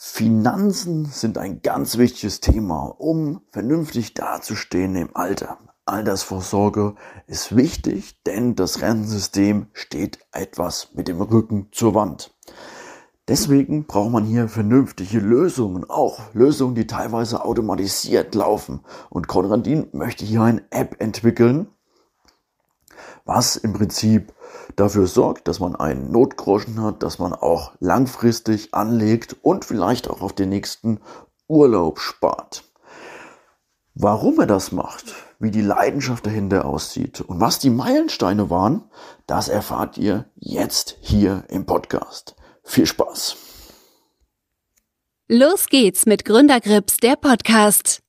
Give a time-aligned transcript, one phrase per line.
[0.00, 5.58] Finanzen sind ein ganz wichtiges Thema, um vernünftig dazustehen im Alter.
[5.86, 6.94] Altersvorsorge
[7.26, 12.32] ist wichtig, denn das Rentensystem steht etwas mit dem Rücken zur Wand.
[13.26, 18.84] Deswegen braucht man hier vernünftige Lösungen, auch Lösungen, die teilweise automatisiert laufen.
[19.10, 21.66] Und Konradin möchte hier eine App entwickeln,
[23.24, 24.32] was im Prinzip
[24.78, 30.20] dafür sorgt, dass man einen Notgroschen hat, dass man auch langfristig anlegt und vielleicht auch
[30.22, 31.00] auf den nächsten
[31.48, 32.64] Urlaub spart.
[33.94, 38.84] Warum er das macht, wie die Leidenschaft dahinter aussieht und was die Meilensteine waren,
[39.26, 42.36] das erfahrt ihr jetzt hier im Podcast.
[42.62, 43.36] Viel Spaß!
[45.30, 48.00] Los geht's mit Gründergrips, der Podcast.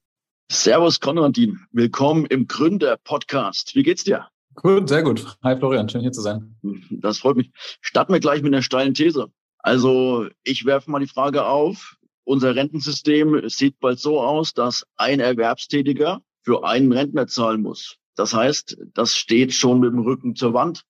[0.52, 3.76] Servus Konradin, willkommen im Gründer-Podcast.
[3.76, 4.30] Wie geht's dir?
[4.56, 5.38] Gut, sehr gut.
[5.44, 6.56] Hi Florian, schön hier zu sein.
[6.90, 7.52] Das freut mich.
[7.82, 9.28] Starten wir gleich mit einer steilen These.
[9.60, 11.96] Also ich werfe mal die Frage auf.
[12.24, 17.98] Unser Rentensystem sieht bald so aus, dass ein Erwerbstätiger für einen Rentner zahlen muss.
[18.16, 20.84] Das heißt, das steht schon mit dem Rücken zur Wand.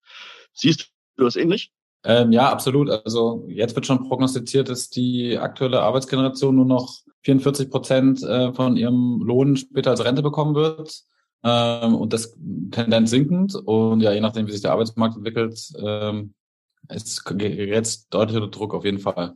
[0.54, 1.72] Siehst du das ähnlich?
[2.04, 2.90] Ähm, ja, absolut.
[2.90, 8.78] Also jetzt wird schon prognostiziert, dass die aktuelle Arbeitsgeneration nur noch 44 Prozent äh, von
[8.78, 11.04] ihrem Lohn später als Rente bekommen wird
[11.44, 12.38] ähm, und das
[12.72, 13.56] Tendenz sinkend.
[13.56, 16.34] Und ja, je nachdem, wie sich der Arbeitsmarkt entwickelt, ähm,
[16.90, 19.36] ist jetzt deutlicher Druck auf jeden Fall.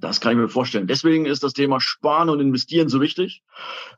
[0.00, 0.86] Das kann ich mir vorstellen.
[0.86, 3.42] Deswegen ist das Thema Sparen und Investieren so wichtig,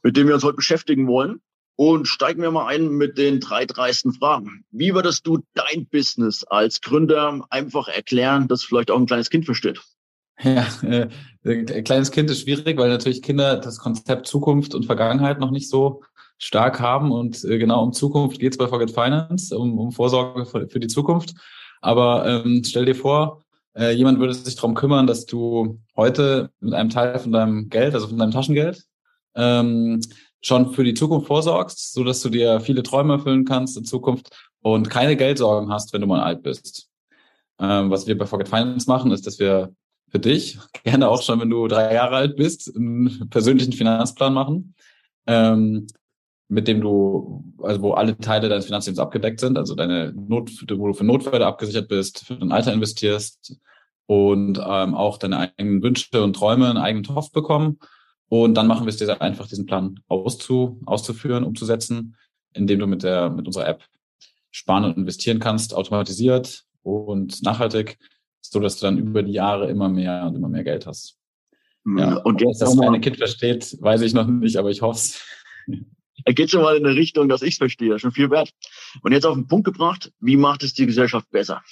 [0.02, 1.40] mit dem wir uns heute beschäftigen wollen.
[1.78, 4.64] Und steigen wir mal ein mit den drei dreisten Fragen.
[4.70, 9.44] Wie würdest du dein Business als Gründer einfach erklären, dass vielleicht auch ein kleines Kind
[9.44, 9.82] versteht?
[10.42, 11.08] Ja, äh,
[11.44, 15.68] ein kleines Kind ist schwierig, weil natürlich Kinder das Konzept Zukunft und Vergangenheit noch nicht
[15.68, 16.02] so
[16.38, 17.12] stark haben.
[17.12, 20.80] Und äh, genau um Zukunft geht es bei Forget Finance, um, um Vorsorge für, für
[20.80, 21.34] die Zukunft.
[21.80, 23.42] Aber ähm, stell dir vor,
[23.76, 27.94] äh, jemand würde sich darum kümmern, dass du heute mit einem Teil von deinem Geld,
[27.94, 28.84] also von deinem Taschengeld,
[29.34, 30.00] ähm,
[30.40, 34.30] schon für die Zukunft vorsorgst, so dass du dir viele Träume erfüllen kannst in Zukunft
[34.62, 36.88] und keine Geldsorgen hast, wenn du mal alt bist.
[37.58, 39.74] Ähm, was wir bei Forget Finance machen, ist, dass wir
[40.10, 44.74] für dich, gerne auch schon, wenn du drei Jahre alt bist, einen persönlichen Finanzplan machen.
[45.26, 45.86] Ähm,
[46.48, 50.86] mit dem du, also wo alle Teile deines Finanzlebens abgedeckt sind, also deine Not, wo
[50.86, 53.56] du für Notfälle abgesichert bist, für dein Alter investierst
[54.06, 57.78] und ähm, auch deine eigenen Wünsche und Träume einen eigenen Topf bekommen.
[58.28, 62.16] Und dann machen wir es dir sehr einfach, diesen Plan auszu, auszuführen, umzusetzen,
[62.54, 63.84] indem du mit der, mit unserer App
[64.50, 67.98] sparen und investieren kannst, automatisiert und nachhaltig,
[68.40, 71.18] so dass du dann über die Jahre immer mehr und immer mehr Geld hast.
[71.84, 74.98] Ja, und jetzt, dass das meine Kind versteht, weiß ich noch nicht, aber ich hoffe
[74.98, 75.24] es.
[76.26, 78.00] Er geht schon mal in eine Richtung, dass ich verstehe.
[78.00, 78.50] Schon viel wert.
[79.02, 81.62] Und jetzt auf den Punkt gebracht, wie macht es die Gesellschaft besser?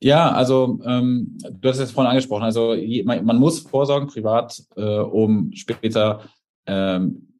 [0.00, 2.44] Ja, also ähm, du hast es vorhin angesprochen.
[2.44, 6.24] Also man, man muss vorsorgen privat, äh, um später
[6.66, 7.38] ähm,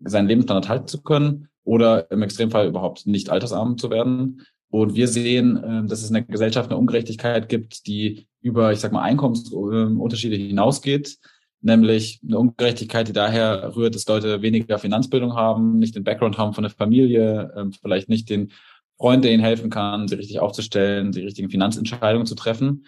[0.00, 4.42] seinen Lebensstandard halten zu können oder im Extremfall überhaupt nicht altersarm zu werden.
[4.68, 8.80] Und wir sehen, äh, dass es in der Gesellschaft eine Ungerechtigkeit gibt, die über, ich
[8.80, 11.18] sag mal, Einkommensunterschiede hinausgeht
[11.60, 16.54] nämlich eine Ungerechtigkeit, die daher rührt, dass Leute weniger Finanzbildung haben, nicht den Background haben
[16.54, 18.52] von der Familie, ähm, vielleicht nicht den
[18.96, 22.86] Freund, der ihnen helfen kann, sie richtig aufzustellen, die richtigen Finanzentscheidungen zu treffen.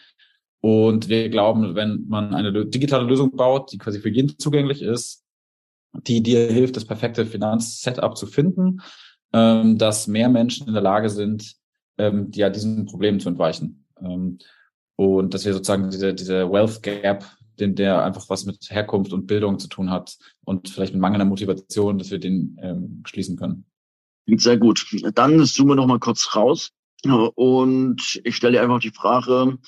[0.61, 5.25] Und wir glauben, wenn man eine digitale Lösung baut, die quasi für jeden zugänglich ist,
[6.07, 8.81] die dir hilft, das perfekte Finanzsetup zu finden,
[9.33, 11.55] ähm, dass mehr Menschen in der Lage sind,
[11.99, 13.85] ähm, ja, diesen Problemen zu entweichen.
[14.97, 17.25] und dass wir sozusagen diese, diese Wealth Gap
[17.61, 21.25] den, der einfach was mit Herkunft und Bildung zu tun hat und vielleicht mit mangelnder
[21.25, 23.67] Motivation, dass wir den ähm, schließen können.
[24.27, 24.87] Sehr gut.
[25.15, 26.71] Dann zoomen wir noch mal kurz raus
[27.35, 29.59] und ich stelle dir einfach die Frage,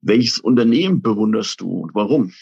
[0.00, 2.32] welches Unternehmen bewunderst du und warum?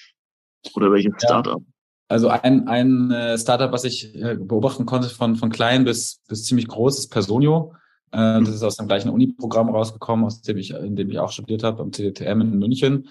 [0.75, 1.29] Oder welches ja.
[1.29, 1.63] Startup?
[2.09, 6.45] Also ein, ein äh, Startup, was ich äh, beobachten konnte von, von klein bis, bis
[6.45, 7.75] ziemlich groß, ist Personio.
[8.13, 11.31] Äh, das ist aus dem gleichen Uni-Programm rausgekommen, aus dem ich, in dem ich auch
[11.31, 13.09] studiert habe, am CDTM in München.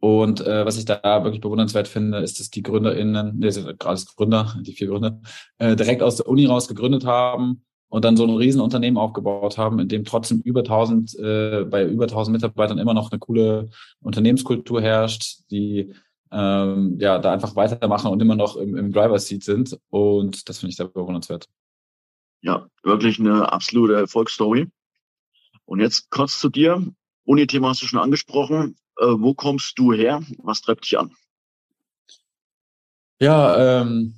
[0.00, 4.54] Und äh, was ich da wirklich bewundernswert finde, ist, dass die GründerInnen, nee, gerade Gründer,
[4.60, 5.20] die vier Gründer,
[5.58, 9.80] äh, direkt aus der Uni raus gegründet haben und dann so ein Riesenunternehmen aufgebaut haben,
[9.80, 14.80] in dem trotzdem über 1000, äh, bei über 1000 Mitarbeitern immer noch eine coole Unternehmenskultur
[14.80, 15.92] herrscht, die
[16.30, 19.78] ähm, ja, da einfach weitermachen und immer noch im, im Driver-Seat sind.
[19.88, 21.46] Und das finde ich sehr bewundernswert.
[22.40, 24.68] Ja, wirklich eine absolute Erfolgsstory.
[25.64, 26.86] Und jetzt kurz zu dir.
[27.24, 28.76] Uni-Thema hast du schon angesprochen.
[28.98, 30.22] Äh, wo kommst du her?
[30.42, 31.12] Was treibt dich an?
[33.20, 34.14] Ja, ähm,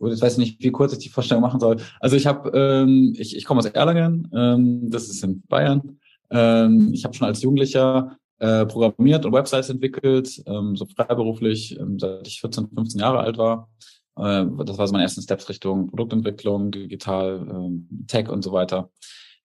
[0.00, 1.76] jetzt weiß ich nicht, wie kurz ich die Vorstellung machen soll.
[2.00, 5.98] Also ich habe, ähm, ich, ich komme aus Erlangen, ähm, das ist in Bayern.
[6.30, 11.98] Ähm, ich habe schon als Jugendlicher äh, programmiert und Websites entwickelt, ähm, so freiberuflich, ähm,
[11.98, 13.68] seit ich 14, 15 Jahre alt war.
[14.16, 18.90] Äh, das war so meine ersten Steps Richtung Produktentwicklung, digital, ähm, Tech und so weiter.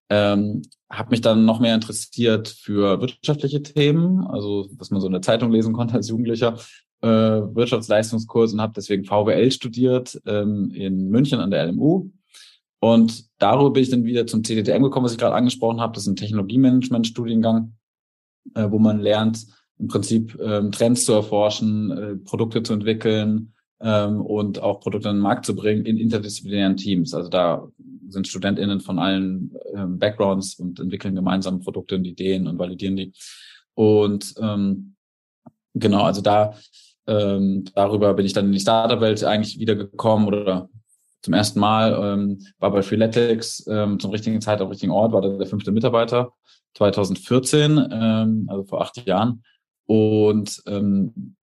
[0.09, 5.13] Ähm, habe mich dann noch mehr interessiert für wirtschaftliche Themen, also was man so in
[5.13, 6.57] der Zeitung lesen konnte als Jugendlicher,
[7.01, 12.09] äh, Wirtschaftsleistungskurs und habe deswegen VWL studiert ähm, in München an der LMU.
[12.79, 15.93] Und darüber bin ich dann wieder zum CDTM gekommen, was ich gerade angesprochen habe.
[15.93, 17.73] Das ist ein Technologiemanagement-Studiengang,
[18.55, 19.45] äh, wo man lernt,
[19.77, 25.15] im Prinzip ähm, Trends zu erforschen, äh, Produkte zu entwickeln ähm, und auch Produkte in
[25.15, 27.13] den Markt zu bringen in interdisziplinären Teams.
[27.13, 27.67] Also da
[28.09, 33.13] sind StudentInnen von allen ähm, Backgrounds und entwickeln gemeinsam Produkte und Ideen und validieren die.
[33.75, 34.95] Und ähm,
[35.73, 36.55] genau, also da
[37.07, 40.69] ähm, darüber bin ich dann in die Startup-Welt eigentlich wieder gekommen oder
[41.21, 45.21] zum ersten Mal, ähm, war bei Freeletics ähm, zum richtigen Zeit am richtigen Ort, war
[45.21, 46.33] da der fünfte Mitarbeiter
[46.75, 49.43] 2014, ähm, also vor acht Jahren.
[49.85, 51.35] Und ähm,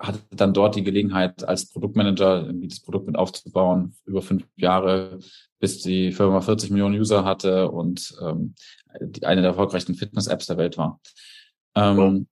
[0.00, 5.18] hatte dann dort die Gelegenheit, als Produktmanager irgendwie das Produkt mit aufzubauen, über fünf Jahre,
[5.58, 8.54] bis die Firma 40 Millionen User hatte und ähm,
[9.00, 11.00] die, eine der erfolgreichsten Fitness-Apps der Welt war.
[11.74, 12.26] Ähm,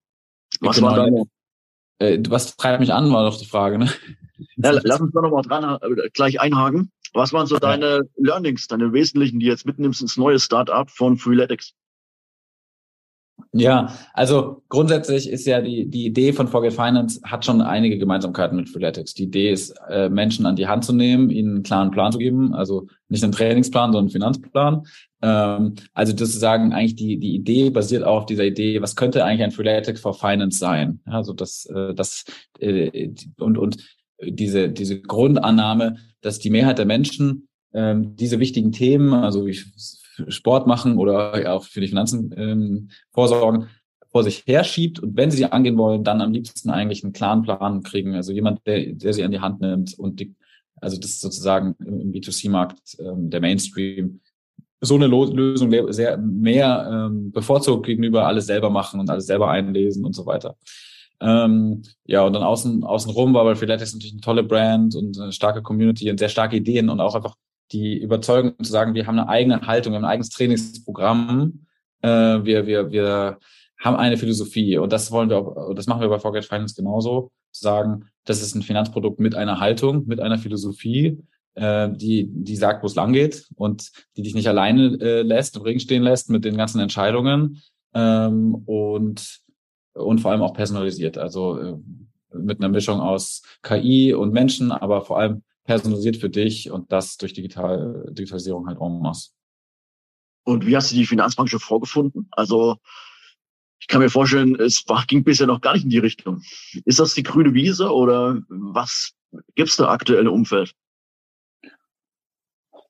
[0.61, 1.25] was genau, war deine?
[1.99, 3.79] Äh, was treibt mich an, war doch die Frage.
[3.79, 3.91] Ne?
[4.57, 6.91] Ja, lass uns da nochmal dran äh, gleich einhaken.
[7.13, 11.75] Was waren so deine Learnings, deine wesentlichen, die jetzt mitnimmst ins neue Startup von Freeletics?
[13.53, 18.57] Ja, also grundsätzlich ist ja die, die Idee von Forget Finance hat schon einige Gemeinsamkeiten
[18.57, 19.15] mit Freeletics.
[19.15, 22.19] Die Idee ist, äh, Menschen an die Hand zu nehmen, ihnen einen klaren Plan zu
[22.19, 24.83] geben, also nicht einen Trainingsplan, sondern einen Finanzplan.
[25.23, 28.97] Ähm, also das zu sagen, eigentlich die, die Idee basiert auch auf dieser Idee, was
[28.97, 31.01] könnte eigentlich ein Freeletics for Finance sein?
[31.07, 32.25] Also das, äh, das
[32.61, 33.79] äh, und, und
[34.23, 39.59] diese, diese Grundannahme, dass die Mehrheit der Menschen ähm, diese wichtigen Themen, also wie
[40.29, 43.69] Sport machen oder auch für die Finanzen ähm, vorsorgen,
[44.11, 47.43] vor sich herschiebt und wenn sie die angehen wollen, dann am liebsten eigentlich einen klaren
[47.43, 48.15] Plan kriegen.
[48.15, 50.35] Also jemand, der, der sie an die Hand nimmt und die,
[50.81, 54.21] also das ist sozusagen im B2C-Markt ähm, der Mainstream
[54.81, 60.05] so eine Lösung sehr mehr ähm, bevorzugt gegenüber alles selber machen und alles selber einlesen
[60.05, 60.57] und so weiter.
[61.21, 65.19] Ähm, ja, und dann außen, außen rum war bei Freeletics natürlich eine tolle Brand und
[65.19, 67.35] eine starke Community und sehr starke Ideen und auch einfach
[67.73, 71.67] die Überzeugung zu sagen, wir haben eine eigene Haltung, wir haben ein eigenes Trainingsprogramm,
[72.03, 73.39] äh, wir, wir, wir
[73.79, 74.79] haben eine Philosophie.
[74.79, 78.43] Und das wollen wir auch, das machen wir bei Forget Finance genauso, zu sagen, das
[78.43, 81.19] ist ein Finanzprodukt mit einer Haltung, mit einer Philosophie,
[81.55, 85.57] äh, die, die sagt, wo es lang geht und die dich nicht alleine äh, lässt,
[85.57, 87.63] im Ring stehen lässt mit den ganzen Entscheidungen
[87.95, 89.41] ähm, und,
[89.95, 91.77] und vor allem auch personalisiert, also äh,
[92.35, 97.19] mit einer Mischung aus KI und Menschen, aber vor allem personalisiert für dich und das
[97.19, 99.33] durch Digital, Digitalisierung halt en masse.
[100.45, 102.27] Und wie hast du die Finanzbranche vorgefunden?
[102.31, 102.79] Also
[103.79, 106.41] ich kann mir vorstellen, es war, ging bisher noch gar nicht in die Richtung.
[106.87, 109.13] Ist das die grüne Wiese oder was
[109.57, 110.73] gibt's da aktuell im Umfeld?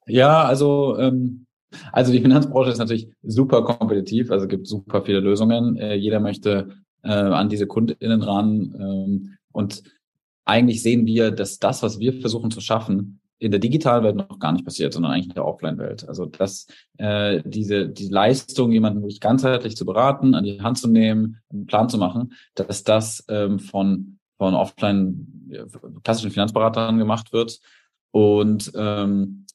[0.06, 1.46] Ja, also ähm,
[1.92, 5.76] also die Finanzbranche ist natürlich super kompetitiv, also gibt super viele Lösungen.
[5.76, 9.82] Äh, jeder möchte äh, an diese KundInnen ran ähm, und
[10.48, 14.38] eigentlich sehen wir, dass das, was wir versuchen zu schaffen, in der digitalen Welt noch
[14.38, 16.08] gar nicht passiert, sondern eigentlich in der Offline-Welt.
[16.08, 20.88] Also dass äh, diese die Leistung, jemanden wirklich ganzheitlich zu beraten, an die Hand zu
[20.88, 25.50] nehmen, einen Plan zu machen, dass das ähm, von von offline
[26.04, 27.60] klassischen Finanzberatern gemacht wird
[28.12, 29.46] und ähm,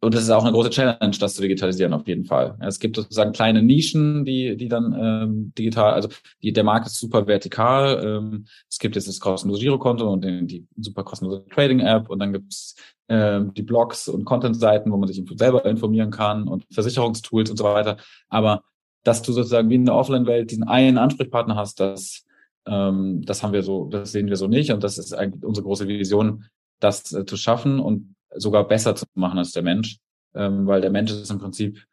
[0.00, 2.56] und das ist auch eine große Challenge, das zu digitalisieren auf jeden Fall.
[2.60, 6.08] Es gibt sozusagen kleine Nischen, die, die dann ähm, digital, also
[6.40, 8.04] die, der Markt ist super vertikal.
[8.04, 12.32] Ähm, es gibt jetzt das kostenlose Girokonto und den, die super kostenlose Trading-App und dann
[12.32, 12.76] gibt's
[13.08, 17.64] ähm, die Blogs und Content-Seiten, wo man sich selber informieren kann und Versicherungstools und so
[17.64, 17.96] weiter.
[18.28, 18.62] Aber
[19.02, 22.24] dass du sozusagen wie in der Offline-Welt diesen einen Ansprechpartner hast, das,
[22.66, 25.64] ähm, das haben wir so, das sehen wir so nicht und das ist eigentlich unsere
[25.64, 26.44] große Vision,
[26.78, 29.98] das äh, zu schaffen und sogar besser zu machen als der Mensch,
[30.34, 31.84] ähm, weil der Mensch ist im Prinzip,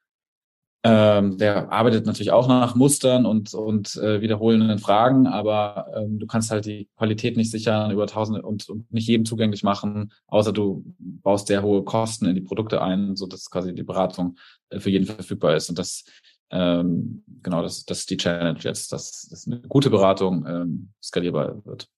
[0.84, 6.28] ähm, der arbeitet natürlich auch nach Mustern und, und äh, wiederholenden Fragen, aber ähm, du
[6.28, 10.54] kannst halt die Qualität nicht sichern über Tausende und, und nicht jedem zugänglich machen, außer
[10.54, 14.38] du baust sehr hohe Kosten in die Produkte ein, so dass quasi die Beratung
[14.70, 15.70] äh, für jeden verfügbar ist.
[15.70, 16.06] Und das
[16.52, 21.66] ähm, genau, das, das ist die Challenge jetzt, dass, dass eine gute Beratung ähm, skalierbar
[21.66, 21.90] wird.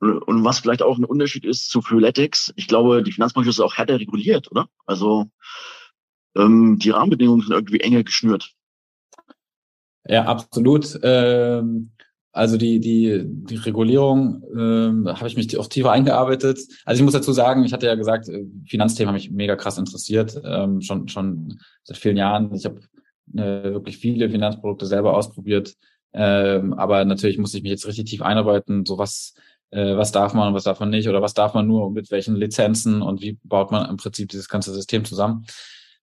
[0.00, 3.76] Und was vielleicht auch ein Unterschied ist zu Freeletics, ich glaube, die Finanzbranche ist auch
[3.76, 4.68] härter reguliert, oder?
[4.86, 5.26] Also
[6.36, 8.52] ähm, die Rahmenbedingungen sind irgendwie enger geschnürt.
[10.06, 10.98] Ja, absolut.
[11.02, 11.92] Ähm,
[12.32, 16.60] also die, die, die Regulierung ähm, habe ich mich auch tiefer eingearbeitet.
[16.84, 19.78] Also ich muss dazu sagen, ich hatte ja gesagt, äh, Finanzthemen haben mich mega krass
[19.78, 22.54] interessiert, ähm, schon, schon seit vielen Jahren.
[22.54, 22.80] Ich habe
[23.34, 25.74] äh, wirklich viele Finanzprodukte selber ausprobiert.
[26.12, 29.34] Ähm, aber natürlich muss ich mich jetzt richtig tief einarbeiten, so was,
[29.70, 32.10] äh, was darf man und was darf man nicht oder was darf man nur mit
[32.10, 35.46] welchen Lizenzen und wie baut man im Prinzip dieses ganze System zusammen.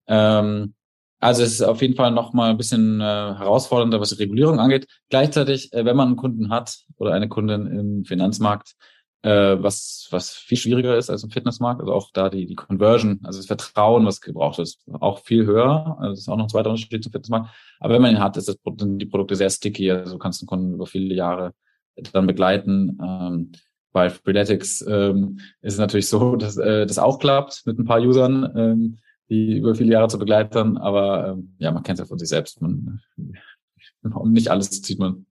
[0.07, 0.73] Ähm,
[1.19, 4.59] also es ist auf jeden Fall noch mal ein bisschen äh, herausfordernder, was die Regulierung
[4.59, 4.87] angeht.
[5.09, 8.75] Gleichzeitig, äh, wenn man einen Kunden hat oder eine Kundin im Finanzmarkt,
[9.23, 13.19] äh, was was viel schwieriger ist als im Fitnessmarkt, also auch da die die Conversion,
[13.23, 15.97] also das Vertrauen, was gebraucht ist, auch viel höher.
[15.99, 17.49] Also das ist auch noch ein zweiter Unterschied zum Fitnessmarkt.
[17.79, 19.91] Aber wenn man ihn hat, ist das, sind die Produkte sehr sticky.
[19.91, 21.53] Also du kannst einen Kunden über viele Jahre
[22.13, 22.97] dann begleiten.
[23.01, 23.51] Ähm,
[23.91, 28.01] bei Freeletics ähm, ist es natürlich so, dass äh, das auch klappt mit ein paar
[28.01, 28.51] Usern.
[28.55, 28.97] Ähm,
[29.29, 32.29] die über viele Jahre zu begleiten, aber ähm, ja, man kennt es ja von sich
[32.29, 32.61] selbst.
[32.61, 33.01] Man,
[34.25, 35.25] nicht alles zieht man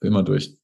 [0.00, 0.56] immer durch.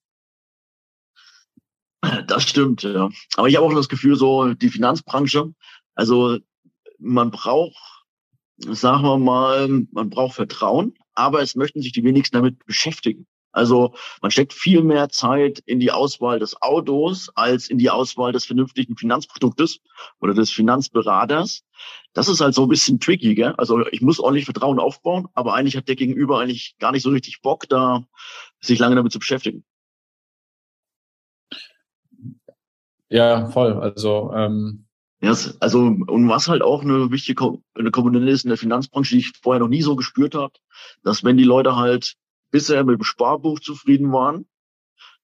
[2.27, 3.09] Das stimmt, ja.
[3.37, 5.53] Aber ich habe auch das Gefühl, so die Finanzbranche,
[5.95, 6.39] also
[6.99, 8.05] man braucht,
[8.59, 13.27] sagen wir mal, man braucht Vertrauen, aber es möchten sich die wenigsten damit beschäftigen.
[13.57, 18.33] Also man steckt viel mehr Zeit in die Auswahl des Autos als in die Auswahl
[18.33, 19.81] des vernünftigen Finanzproduktes
[20.21, 21.65] oder des Finanzberaters.
[22.13, 23.55] Das ist halt so ein bisschen tricky, gell?
[23.57, 27.09] Also ich muss ordentlich Vertrauen aufbauen, aber eigentlich hat der Gegenüber eigentlich gar nicht so
[27.09, 28.05] richtig Bock, da
[28.61, 29.65] sich lange damit zu beschäftigen.
[33.09, 33.73] Ja, voll.
[33.73, 34.87] Also ähm
[35.23, 37.37] ja, also und was halt auch eine wichtige
[37.91, 40.53] Komponente ist in der Finanzbranche, die ich vorher noch nie so gespürt habe,
[41.05, 42.17] dass wenn die Leute halt
[42.57, 44.47] bisher mit dem Sparbuch zufrieden waren,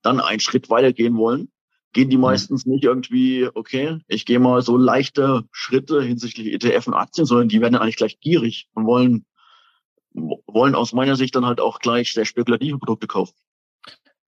[0.02, 1.50] dann einen Schritt weitergehen wollen,
[1.94, 2.24] gehen die mhm.
[2.24, 7.48] meistens nicht irgendwie, okay, ich gehe mal so leichte Schritte hinsichtlich ETF und Aktien, sondern
[7.48, 9.24] die werden eigentlich gleich gierig und wollen,
[10.12, 13.32] wollen aus meiner Sicht dann halt auch gleich sehr spekulative Produkte kaufen.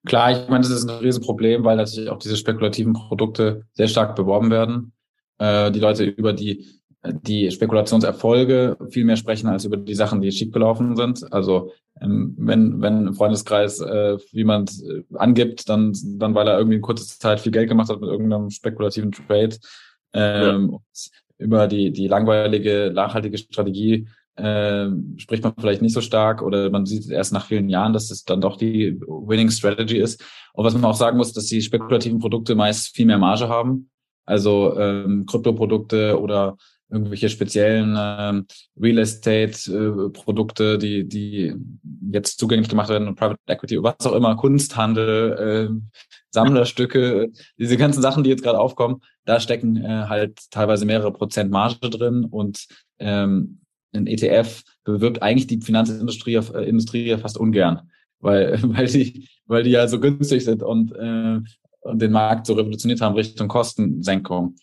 [0.07, 4.15] Klar, ich meine, das ist ein Riesenproblem, weil natürlich auch diese spekulativen Produkte sehr stark
[4.15, 4.93] beworben werden.
[5.37, 6.81] Äh, die Leute über die
[7.13, 11.31] die Spekulationserfolge viel mehr sprechen als über die Sachen, die schiefgelaufen sind.
[11.31, 11.71] Also
[12.01, 16.81] ähm, wenn, wenn im Freundeskreis äh, jemand äh, angibt, dann, dann weil er irgendwie in
[16.81, 19.55] kurzer Zeit viel Geld gemacht hat mit irgendeinem spekulativen Trade,
[20.13, 21.01] ähm, ja.
[21.37, 26.85] über die, die langweilige, nachhaltige Strategie äh, spricht man vielleicht nicht so stark oder man
[26.85, 30.23] sieht erst nach vielen Jahren, dass es dann doch die Winning Strategy ist.
[30.53, 33.89] Und was man auch sagen muss, dass die spekulativen Produkte meist viel mehr Marge haben.
[34.25, 36.57] Also ähm, Kryptoprodukte oder
[36.89, 38.43] irgendwelche speziellen äh,
[38.79, 41.55] Real Estate-Produkte, äh, die, die
[42.11, 48.23] jetzt zugänglich gemacht werden, Private Equity, was auch immer, Kunsthandel, äh, Sammlerstücke, diese ganzen Sachen,
[48.23, 52.67] die jetzt gerade aufkommen, da stecken äh, halt teilweise mehrere Prozent Marge drin und
[52.99, 53.61] ähm,
[53.93, 57.89] ein ETF bewirbt eigentlich die Finanzindustrie äh, Industrie ja fast ungern,
[58.19, 61.39] weil, weil die, weil die ja so günstig sind und, äh,
[61.81, 64.55] und den Markt so revolutioniert haben Richtung Kostensenkung.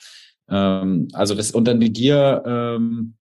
[0.49, 3.15] Ähm, also das und dann die Gier, ähm,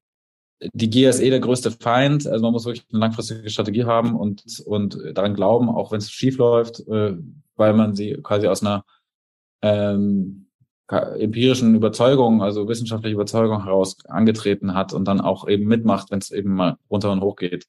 [0.74, 2.28] die Gier ist eh der größte Feind.
[2.28, 6.12] Also man muss wirklich eine langfristige Strategie haben und und daran glauben, auch wenn es
[6.12, 7.18] schief läuft, äh,
[7.56, 8.84] weil man sie quasi aus einer
[9.62, 10.48] ähm,
[10.92, 16.32] empirischen Überzeugung, also wissenschaftliche Überzeugung heraus angetreten hat und dann auch eben mitmacht, wenn es
[16.32, 17.68] eben mal runter und hoch geht.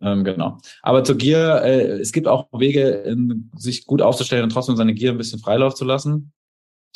[0.00, 0.58] Ähm, genau.
[0.82, 4.94] Aber zur Gier, äh, es gibt auch Wege, in, sich gut aufzustellen und trotzdem seine
[4.94, 6.32] Gier ein bisschen Freilauf zu lassen.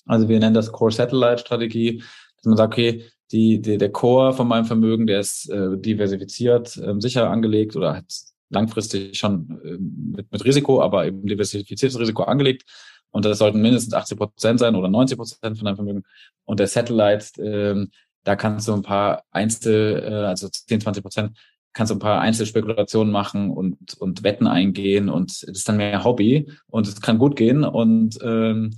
[0.06, 2.02] Also wir nennen das Core Satellite Strategie,
[2.36, 6.76] dass man sagt, okay, die, die, der Core von meinem Vermögen, der ist äh, diversifiziert,
[6.76, 8.04] äh, sicher angelegt oder hat
[8.50, 12.64] langfristig schon äh, mit, mit Risiko, aber eben diversifiziertes Risiko angelegt.
[13.10, 16.02] Und das sollten mindestens 80 Prozent sein oder 90 Prozent von deinem Vermögen.
[16.44, 17.86] Und der Satellite, äh,
[18.24, 21.38] da kannst du ein paar Einzel, äh, also 10, 20 Prozent,
[21.72, 26.04] kannst du ein paar Einzelspekulationen machen und, und Wetten eingehen und das ist dann mehr
[26.04, 28.70] Hobby und es kann gut gehen und ähm,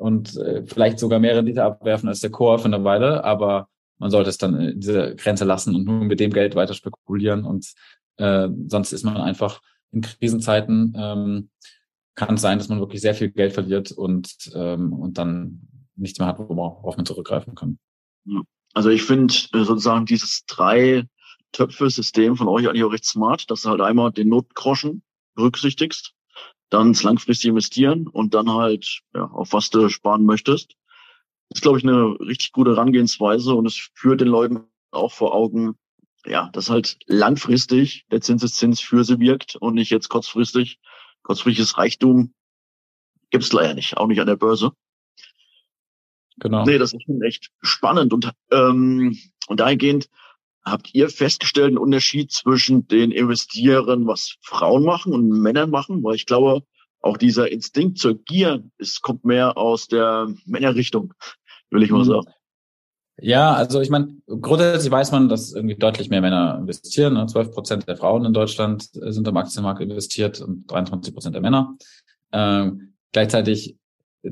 [0.00, 4.10] und äh, vielleicht sogar mehr Rendite abwerfen als der Core für eine Weile, aber man
[4.10, 7.72] sollte es dann in diese Grenze lassen und nur mit dem Geld weiter spekulieren und
[8.16, 9.60] äh, sonst ist man einfach
[9.92, 11.50] in Krisenzeiten ähm,
[12.14, 16.18] kann es sein, dass man wirklich sehr viel Geld verliert und ähm, und dann nichts
[16.18, 17.78] mehr hat, worauf man zurückgreifen kann.
[18.72, 21.04] Also ich finde äh, sozusagen dieses drei
[21.52, 25.02] Töpfe-System von euch eigentlich auch recht smart, dass du halt einmal den Notgroschen
[25.34, 26.14] berücksichtigst,
[26.70, 30.76] dann ins langfristige investieren und dann halt, ja, auf was du sparen möchtest.
[31.48, 34.60] Das ist, glaube ich, eine richtig gute Herangehensweise und es führt den Leuten
[34.92, 35.74] auch vor Augen,
[36.24, 40.78] ja, dass halt langfristig der Zinseszins für sie wirkt und nicht jetzt kurzfristig.
[41.22, 42.32] Kurzfristiges Reichtum
[43.30, 44.72] gibt es leider nicht, auch nicht an der Börse.
[46.38, 46.64] Genau.
[46.64, 50.08] Nee, das ist schon echt spannend und ähm, und dahingehend
[50.64, 56.14] habt ihr festgestellt einen Unterschied zwischen den Investieren, was Frauen machen und Männern machen, weil
[56.14, 56.62] ich glaube,
[57.00, 61.14] auch dieser Instinkt zur Gier ist, kommt mehr aus der Männerrichtung,
[61.70, 62.08] will ich mal mhm.
[62.08, 62.26] sagen.
[63.22, 67.14] Ja, also ich meine, grundsätzlich weiß man, dass irgendwie deutlich mehr Männer investieren.
[67.14, 67.26] Ne?
[67.26, 71.76] 12 Prozent der Frauen in Deutschland sind am Aktienmarkt investiert und 23 Prozent der Männer.
[72.32, 73.76] Ähm, gleichzeitig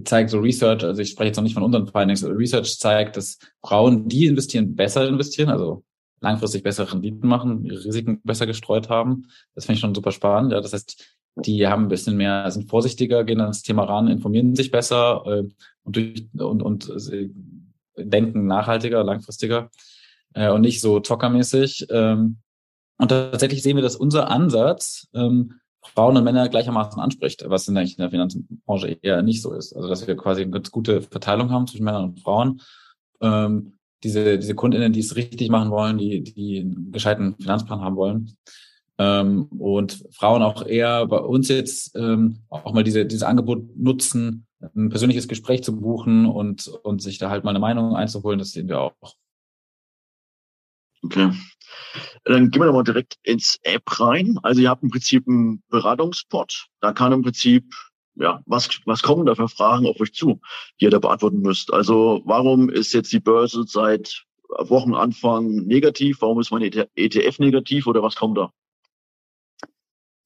[0.04, 3.38] zeigt so Research, also ich spreche jetzt noch nicht von unseren Findings, Research zeigt, dass
[3.62, 5.85] Frauen, die investieren, besser investieren, also
[6.21, 9.27] langfristig bessere Renditen machen, ihre Risiken besser gestreut haben.
[9.55, 10.53] Das finde ich schon super spannend.
[10.53, 14.09] Ja, das heißt, die haben ein bisschen mehr, sind vorsichtiger, gehen an das Thema ran,
[14.09, 15.49] informieren sich besser äh,
[15.85, 17.31] und, durch, und, und äh,
[17.97, 19.71] denken nachhaltiger, langfristiger
[20.35, 21.87] äh, und nicht so zockermäßig.
[21.91, 22.39] Ähm,
[22.99, 27.75] und tatsächlich sehen wir, dass unser Ansatz ähm, Frauen und Männer gleichermaßen anspricht, was in
[27.75, 29.75] der, in der Finanzbranche eher nicht so ist.
[29.75, 32.61] Also dass wir quasi eine ganz gute Verteilung haben zwischen Männern und Frauen.
[33.21, 37.97] Ähm, diese, diese Kundinnen, die es richtig machen wollen, die, die einen gescheiten Finanzplan haben
[37.97, 38.37] wollen.
[38.99, 44.47] Ähm, und Frauen auch eher bei uns jetzt ähm, auch mal diese, dieses Angebot nutzen,
[44.61, 48.50] ein persönliches Gespräch zu buchen und, und sich da halt mal eine Meinung einzuholen, das
[48.50, 48.95] sehen wir auch.
[51.02, 51.31] Okay.
[52.25, 54.38] Dann gehen wir doch mal direkt ins App rein.
[54.43, 56.67] Also ihr habt im Prinzip einen Beratungspot.
[56.81, 57.73] Da kann im Prinzip,
[58.21, 60.41] ja, was, was kommen da für Fragen auf euch zu,
[60.81, 61.73] die ihr da beantworten müsst?
[61.73, 66.21] Also warum ist jetzt die Börse seit Wochenanfang negativ?
[66.21, 68.53] Warum ist mein ETF e negativ oder was kommt da?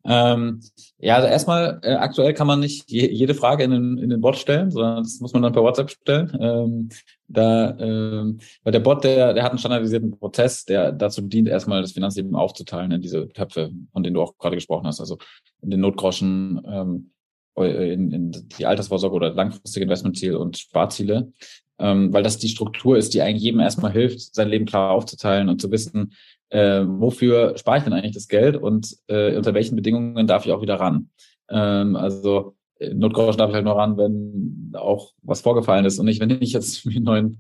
[0.05, 0.61] Ähm,
[0.99, 4.21] ja, also erstmal, äh, aktuell kann man nicht je, jede Frage in den, in den
[4.21, 6.37] Bot stellen, sondern das muss man dann per WhatsApp stellen.
[6.41, 6.89] Ähm,
[7.29, 11.83] da, ähm, weil der Bot, der, der hat einen standardisierten Prozess, der dazu dient, erstmal
[11.83, 15.19] das Finanzleben aufzuteilen in diese Töpfe, von denen du auch gerade gesprochen hast, also
[15.63, 17.12] in den Notgroschen, ähm,
[17.56, 21.32] in, in die Altersvorsorge oder langfristige Investmentziele und Sparziele,
[21.78, 25.49] ähm, weil das die Struktur ist, die eigentlich jedem erstmal hilft, sein Leben klar aufzuteilen
[25.49, 26.14] und zu wissen,
[26.50, 30.52] äh, wofür spare ich denn eigentlich das Geld und äh, unter welchen Bedingungen darf ich
[30.52, 31.10] auch wieder ran.
[31.50, 36.06] Ähm, also äh, Notgroschen darf ich halt nur ran, wenn auch was vorgefallen ist und
[36.06, 37.32] nicht, wenn ich jetzt mir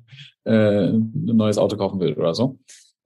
[0.44, 2.58] äh, ein neues Auto kaufen will oder so.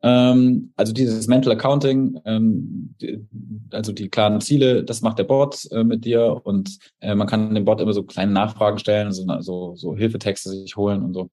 [0.02, 3.26] Ähm, also dieses Mental Accounting, ähm, die,
[3.72, 7.54] also die klaren Ziele, das macht der Bot äh, mit dir und äh, man kann
[7.54, 11.30] dem Bot immer so kleine Nachfragen stellen, so, so, so Hilfetexte sich holen und so.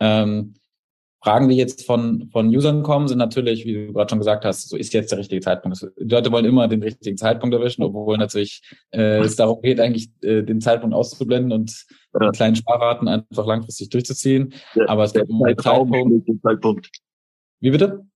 [0.00, 0.54] Ähm,
[1.24, 4.68] Fragen, die jetzt von, von Usern kommen, sind natürlich, wie du gerade schon gesagt hast,
[4.68, 5.80] so ist jetzt der richtige Zeitpunkt.
[5.98, 10.10] Die Leute wollen immer den richtigen Zeitpunkt erwischen, obwohl natürlich äh, es darum geht, eigentlich
[10.20, 11.86] äh, den Zeitpunkt auszublenden und
[12.20, 12.30] ja.
[12.30, 14.52] kleinen Sparraten einfach langfristig durchzuziehen.
[14.76, 16.42] Der, Aber es gibt immer einen Zeitpunkt.
[16.42, 16.90] Zeitpunkt.
[17.60, 18.06] Wie bitte?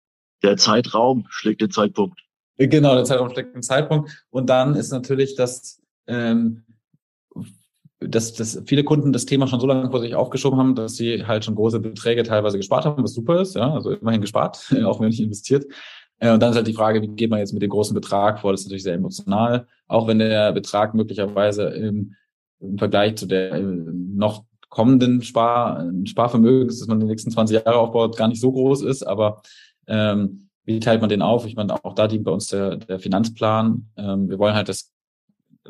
[0.42, 2.20] Der Zeitraum schlägt den Zeitpunkt.
[2.57, 4.11] Genau, der Zeitraum schlägt den Zeitpunkt.
[4.31, 6.64] Und dann ist natürlich das ähm,
[8.01, 11.27] dass, dass viele Kunden das Thema schon so lange vor sich aufgeschoben haben, dass sie
[11.27, 15.01] halt schon große Beträge teilweise gespart haben, was super ist, ja, also immerhin gespart, auch
[15.01, 15.66] wenn nicht investiert.
[16.18, 18.40] Äh, und dann ist halt die Frage, wie geht man jetzt mit dem großen Betrag
[18.40, 18.53] vor?
[18.53, 22.14] Das ist natürlich sehr emotional, auch wenn der Betrag möglicherweise im,
[22.61, 27.78] im Vergleich zu der äh, noch kommenden Spar, Sparvermögens, das man den nächsten 20 Jahre
[27.78, 29.42] aufbaut, gar nicht so groß ist, aber
[29.87, 31.46] ähm, wie teilt man den auf?
[31.46, 33.90] Ich meine, auch da dient bei uns der, der Finanzplan.
[33.96, 34.92] Ähm, wir wollen halt das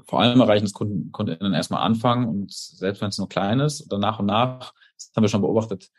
[0.06, 3.84] vor allem erreichen, dass Kunden, Kundinnen erstmal anfangen und selbst wenn es nur klein ist
[3.87, 5.90] oder nach und nach, das haben wir schon beobachtet,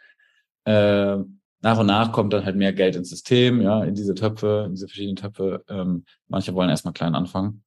[0.66, 1.18] äh,
[1.62, 4.76] nach und nach kommt dann halt mehr Geld ins System, ja, in diese Töpfe, in
[4.76, 5.64] diese verschiedenen Töpfe.
[5.68, 7.64] Ähm, manche wollen erstmal klein anfangen.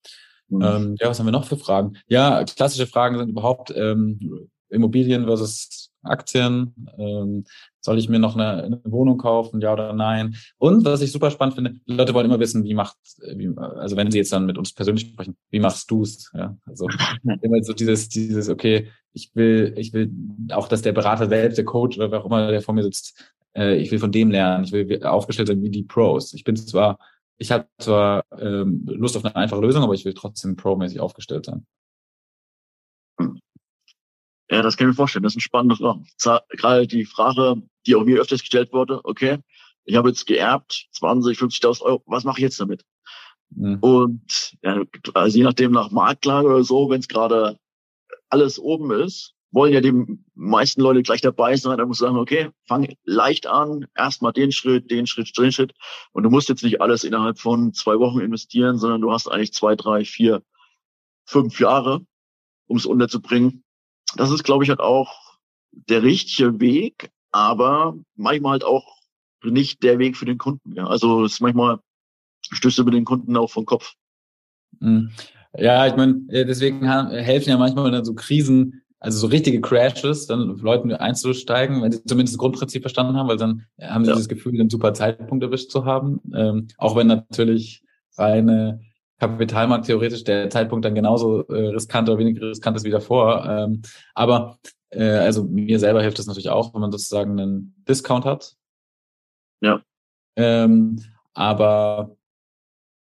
[0.48, 0.62] Mhm.
[0.62, 1.96] Ähm, ja, was haben wir noch für Fragen?
[2.06, 6.74] Ja, klassische Fragen sind überhaupt ähm, Immobilien versus Aktien?
[6.98, 7.44] Ähm,
[7.80, 10.36] soll ich mir noch eine, eine, Wohnung kaufen, ja oder nein?
[10.58, 12.96] Und was ich super spannend finde, die Leute wollen immer wissen, wie macht,
[13.36, 16.30] wie, also wenn sie jetzt dann mit uns persönlich sprechen, wie machst du's?
[16.34, 16.88] Ja, also
[17.42, 20.10] immer so dieses, dieses, okay, ich will, ich will
[20.50, 23.32] auch, dass der Berater selbst, der Coach oder wer auch immer, der vor mir sitzt,
[23.54, 26.32] äh, ich will von dem lernen, ich will aufgestellt sein wie die Pros.
[26.34, 26.98] Ich bin zwar,
[27.38, 31.46] ich habe zwar ähm, Lust auf eine einfache Lösung, aber ich will trotzdem pro-mäßig aufgestellt
[31.46, 31.66] sein.
[34.52, 35.22] Ja, das kann ich mir vorstellen.
[35.22, 36.04] Das ist ein spannender Frage.
[36.50, 39.38] Gerade die Frage, die auch mir öfters gestellt wurde, okay,
[39.84, 42.84] ich habe jetzt geerbt, 20, 50.000 Euro, was mache ich jetzt damit?
[43.48, 43.78] Mhm.
[43.80, 44.82] Und ja,
[45.14, 47.56] also je nachdem nach Marktlage oder so, wenn es gerade
[48.28, 49.94] alles oben ist, wollen ja die
[50.34, 51.78] meisten Leute gleich dabei sein.
[51.78, 55.72] Da muss sagen, okay, fang leicht an, erstmal den Schritt, den Schritt, den Schritt.
[56.12, 59.54] Und du musst jetzt nicht alles innerhalb von zwei Wochen investieren, sondern du hast eigentlich
[59.54, 60.42] zwei, drei, vier,
[61.24, 62.04] fünf Jahre,
[62.66, 63.64] um es unterzubringen
[64.16, 65.38] das ist, glaube ich, halt auch
[65.70, 68.98] der richtige Weg, aber manchmal halt auch
[69.44, 70.74] nicht der Weg für den Kunden.
[70.74, 70.86] Ja.
[70.86, 71.80] Also es ist manchmal
[72.50, 73.94] stößt über den Kunden auch vom Kopf.
[74.80, 75.10] Mhm.
[75.56, 80.56] Ja, ich meine, deswegen helfen ja manchmal dann so Krisen, also so richtige Crashes, dann
[80.58, 84.16] Leuten einzusteigen, wenn sie zumindest das Grundprinzip verstanden haben, weil dann haben sie ja.
[84.16, 86.20] das Gefühl, einen super Zeitpunkt erwischt zu haben.
[86.34, 87.82] Ähm, auch wenn natürlich
[88.16, 88.80] reine
[89.22, 93.46] Kapitalmarkt theoretisch der Zeitpunkt dann genauso äh, riskant oder weniger riskant ist wie davor.
[93.48, 93.82] Ähm,
[94.14, 94.58] aber
[94.90, 98.56] äh, also mir selber hilft das natürlich auch, wenn man sozusagen einen Discount hat.
[99.60, 99.80] Ja.
[100.34, 101.04] Ähm,
[101.34, 102.16] aber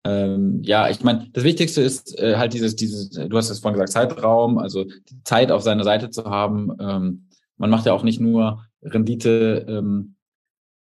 [0.06, 3.80] ähm, ja, ich meine, das Wichtigste ist äh, halt dieses, dieses, du hast es vorhin
[3.80, 6.76] gesagt, Zeitraum, also die Zeit auf seiner Seite zu haben.
[6.80, 7.28] Ähm,
[7.58, 10.16] man macht ja auch nicht nur Rendite ähm,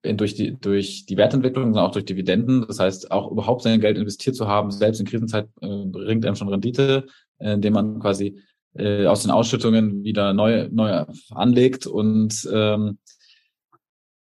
[0.04, 2.66] durch die durch die Wertentwicklung, sondern auch durch Dividenden.
[2.68, 6.36] Das heißt, auch überhaupt sein Geld investiert zu haben, selbst in Krisenzeit äh, bringt einem
[6.36, 7.06] schon Rendite,
[7.40, 8.40] äh, indem man quasi
[8.76, 13.00] äh, aus den Ausschüttungen wieder neu neu anlegt und ähm,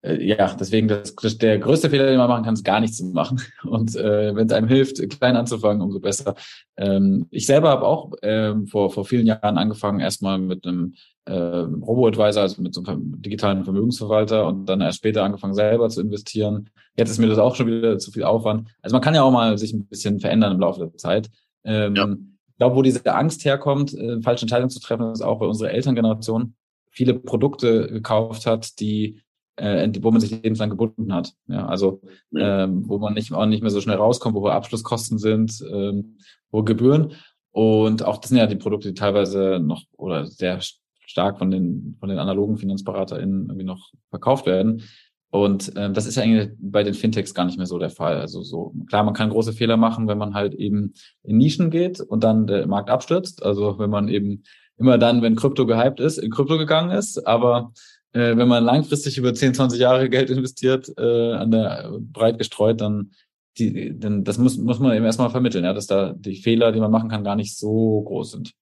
[0.04, 2.98] äh, ja, deswegen das, das, der größte Fehler, den man machen kann, ist gar nichts
[2.98, 3.42] zu machen.
[3.64, 6.36] Und äh, wenn es einem hilft, klein anzufangen, umso besser.
[6.78, 11.34] Ähm, ich selber habe auch ähm, vor vor vielen Jahren angefangen, erstmal mit einem äh,
[11.34, 16.70] Robo-Advisor, also mit so einem digitalen Vermögensverwalter und dann erst später angefangen, selber zu investieren.
[16.98, 18.70] Jetzt ist mir das auch schon wieder zu viel Aufwand.
[18.82, 21.30] Also man kann ja auch mal sich ein bisschen verändern im Laufe der Zeit.
[21.64, 22.08] Ähm, ja.
[22.10, 25.72] Ich glaube, wo diese Angst herkommt, äh, falsche Entscheidungen zu treffen, ist auch bei unserer
[25.72, 26.56] Elterngeneration
[26.92, 29.22] viele Produkte gekauft hat, die
[29.56, 31.34] äh, wo man sich lebenslang gebunden hat.
[31.48, 32.02] Ja, also
[32.36, 36.18] ähm, wo man nicht auch nicht mehr so schnell rauskommt, wo Abschlusskosten sind, ähm,
[36.52, 37.14] wo Gebühren.
[37.52, 40.60] Und auch das sind ja die Produkte, die teilweise noch oder sehr
[41.06, 44.84] stark von den von den analogen FinanzberaterInnen irgendwie noch verkauft werden.
[45.30, 48.18] Und ähm, das ist ja eigentlich bei den Fintechs gar nicht mehr so der Fall.
[48.18, 52.00] Also so klar, man kann große Fehler machen, wenn man halt eben in Nischen geht
[52.00, 53.42] und dann der Markt abstürzt.
[53.42, 54.44] Also wenn man eben
[54.78, 57.26] immer dann, wenn Krypto gehypt ist, in Krypto gegangen ist.
[57.26, 57.74] Aber
[58.12, 62.80] äh, wenn man langfristig über 10, 20 Jahre Geld investiert, äh, an der breit gestreut,
[62.80, 63.12] dann
[63.58, 66.80] die, dann das muss, muss man eben erstmal vermitteln, ja, dass da die Fehler, die
[66.80, 68.54] man machen kann, gar nicht so groß sind.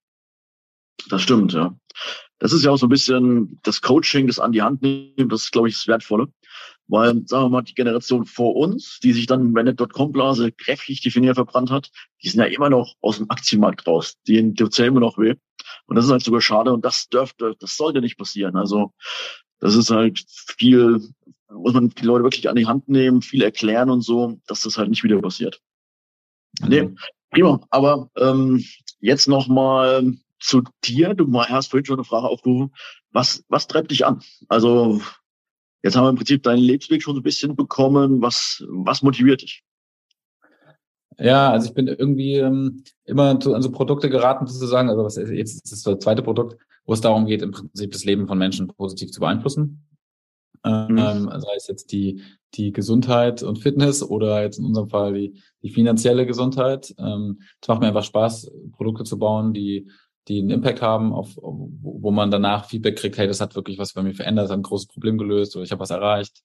[1.10, 1.76] Das stimmt, ja.
[2.42, 5.44] Das ist ja auch so ein bisschen das Coaching, das an die Hand nehmen, das
[5.44, 6.28] ist, glaube ich, das Wertvolle.
[6.88, 11.02] Weil, sagen wir mal, die Generation vor uns, die sich dann in der Dotcom-Blase kräftig
[11.02, 11.92] die Finger verbrannt hat,
[12.24, 14.18] die sind ja immer noch aus dem Aktienmarkt raus.
[14.28, 15.36] Die tut ja immer noch weh.
[15.86, 18.56] Und das ist halt sogar schade und das dürfte, das sollte nicht passieren.
[18.56, 18.92] Also
[19.60, 21.00] das ist halt viel,
[21.48, 24.80] muss man die Leute wirklich an die Hand nehmen, viel erklären und so, dass das
[24.80, 25.62] halt nicht wieder passiert.
[26.60, 26.68] Mhm.
[26.70, 26.90] Nee,
[27.30, 27.62] prima.
[27.70, 28.66] Aber ähm,
[29.00, 31.14] jetzt noch mal zu dir.
[31.14, 32.74] Du hast vorhin schon eine Frage aufgerufen.
[33.12, 34.22] Was, was treibt dich an?
[34.50, 35.02] Also
[35.84, 38.22] jetzt haben wir im Prinzip deinen Lebensweg schon so ein bisschen bekommen.
[38.22, 39.64] Was, was motiviert dich?
[41.18, 44.90] Ja, also ich bin irgendwie ähm, immer zu, an so Produkte geraten, sozusagen.
[44.90, 48.28] Also was jetzt ist das zweite Produkt, wo es darum geht, im Prinzip das Leben
[48.28, 49.88] von Menschen positiv zu beeinflussen.
[50.66, 50.98] Mhm.
[50.98, 52.24] Ähm, also sei es jetzt die,
[52.54, 56.94] die Gesundheit und Fitness oder jetzt in unserem Fall die, die finanzielle Gesundheit.
[56.98, 59.90] Ähm, es macht mir einfach Spaß, Produkte zu bauen, die,
[60.28, 63.94] die einen Impact haben, auf, wo man danach Feedback kriegt, hey, das hat wirklich was
[63.94, 66.44] bei mir verändert, das hat ein großes Problem gelöst oder ich habe was erreicht.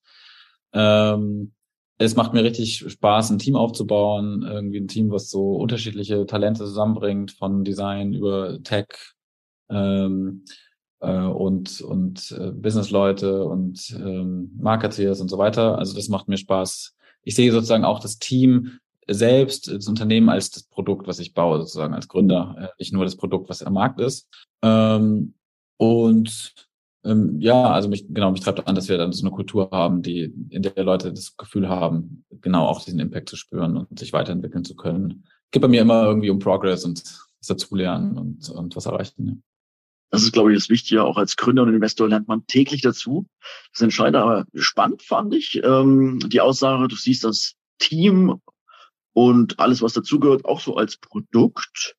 [0.73, 1.53] Ähm,
[1.99, 6.63] es macht mir richtig Spaß, ein Team aufzubauen, irgendwie ein Team, was so unterschiedliche Talente
[6.63, 8.87] zusammenbringt, von Design über Tech
[9.69, 10.45] ähm,
[10.99, 15.77] äh, und und äh, Businessleute und ähm, Marketeers und so weiter.
[15.77, 16.95] Also das macht mir Spaß.
[17.23, 21.59] Ich sehe sozusagen auch das Team selbst, das Unternehmen als das Produkt, was ich baue,
[21.59, 24.27] sozusagen als Gründer, äh, nicht nur das Produkt, was am Markt ist.
[24.61, 25.33] Ähm,
[25.77, 26.53] und
[27.03, 30.01] ähm, ja, also mich, genau, mich treibt an, dass wir dann so eine Kultur haben,
[30.01, 34.13] die, in der Leute das Gefühl haben, genau auch diesen Impact zu spüren und sich
[34.13, 35.25] weiterentwickeln zu können.
[35.51, 37.01] Geht bei mir immer irgendwie um Progress und
[37.39, 39.27] was dazulernen und, und was erreichen.
[39.27, 39.33] Ja.
[40.09, 41.03] Das ist, glaube ich, das Wichtige.
[41.03, 43.27] Auch als Gründer und Investor lernt man täglich dazu.
[43.73, 48.41] Das Entscheidende, aber spannend fand ich ähm, die Aussage, du siehst das Team
[49.17, 51.95] und alles, was dazugehört, auch so als Produkt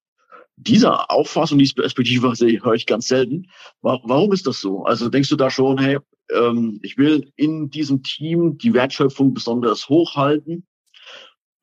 [0.54, 3.48] dieser Auffassung, diese Perspektive höre ich ganz selten.
[3.82, 4.84] Warum ist das so?
[4.84, 5.98] Also denkst du da schon, hey,
[6.32, 10.64] ähm, ich will in diesem Team die Wertschöpfung besonders hochhalten,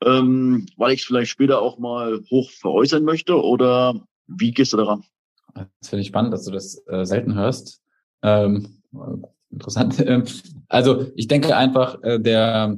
[0.04, 3.42] ähm, weil ich es vielleicht später auch mal hoch veräußern möchte?
[3.42, 5.06] Oder wie gehst du daran?
[5.54, 7.82] Das finde ich spannend, dass du das äh, selten hörst.
[8.24, 8.82] Ähm,
[9.52, 10.04] interessant.
[10.68, 12.76] Also ich denke einfach, äh, der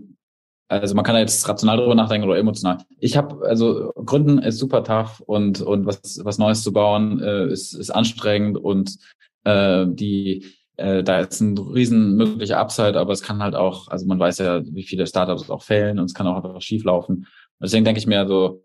[0.70, 2.80] also man kann da jetzt rational drüber nachdenken oder emotional.
[3.00, 7.48] Ich habe also Gründen ist super tough und und was was Neues zu bauen äh,
[7.48, 8.98] ist ist anstrengend und
[9.46, 10.46] äh, die
[10.78, 14.38] äh, da ist ein riesen möglicher Upside, aber es kann halt auch, also man weiß
[14.40, 17.28] ja, wie viele Startups auch fehlen und es kann auch einfach schief laufen.
[17.60, 18.62] Deswegen denke ich mir so,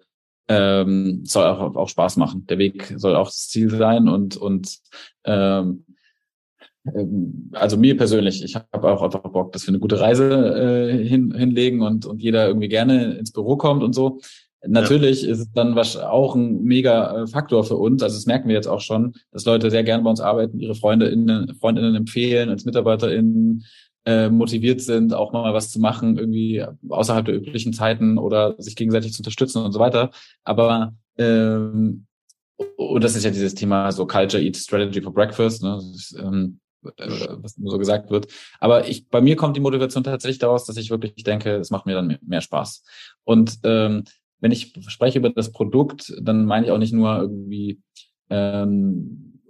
[0.49, 2.47] ähm, soll auch, auch Spaß machen.
[2.47, 4.79] Der Weg soll auch das Ziel sein und und
[5.25, 5.87] ähm,
[7.53, 11.33] also mir persönlich, ich habe auch einfach Bock, dass wir eine gute Reise äh, hin,
[11.33, 14.21] hinlegen und, und jeder irgendwie gerne ins Büro kommt und so.
[14.67, 15.31] Natürlich ja.
[15.31, 18.03] ist es dann auch ein mega äh, Faktor für uns.
[18.03, 20.75] Also das merken wir jetzt auch schon, dass Leute sehr gerne bei uns arbeiten, ihre
[20.75, 21.09] Freunde,
[21.61, 23.65] Freundinnen empfehlen, als MitarbeiterInnen
[24.05, 28.75] äh, motiviert sind, auch mal was zu machen, irgendwie außerhalb der üblichen Zeiten oder sich
[28.75, 30.11] gegenseitig zu unterstützen und so weiter.
[30.45, 32.07] Aber ähm,
[32.77, 35.81] und das ist ja dieses Thema so Culture Eat Strategy for Breakfast, ne?
[35.95, 38.29] Ist, ähm, äh, was so gesagt wird.
[38.61, 41.87] Aber ich, bei mir kommt die Motivation tatsächlich daraus, dass ich wirklich denke, es macht
[41.87, 42.85] mir dann mehr Spaß.
[43.25, 44.05] Und ähm,
[44.41, 47.81] wenn ich spreche über das Produkt, dann meine ich auch nicht nur irgendwie,
[48.29, 49.41] ähm,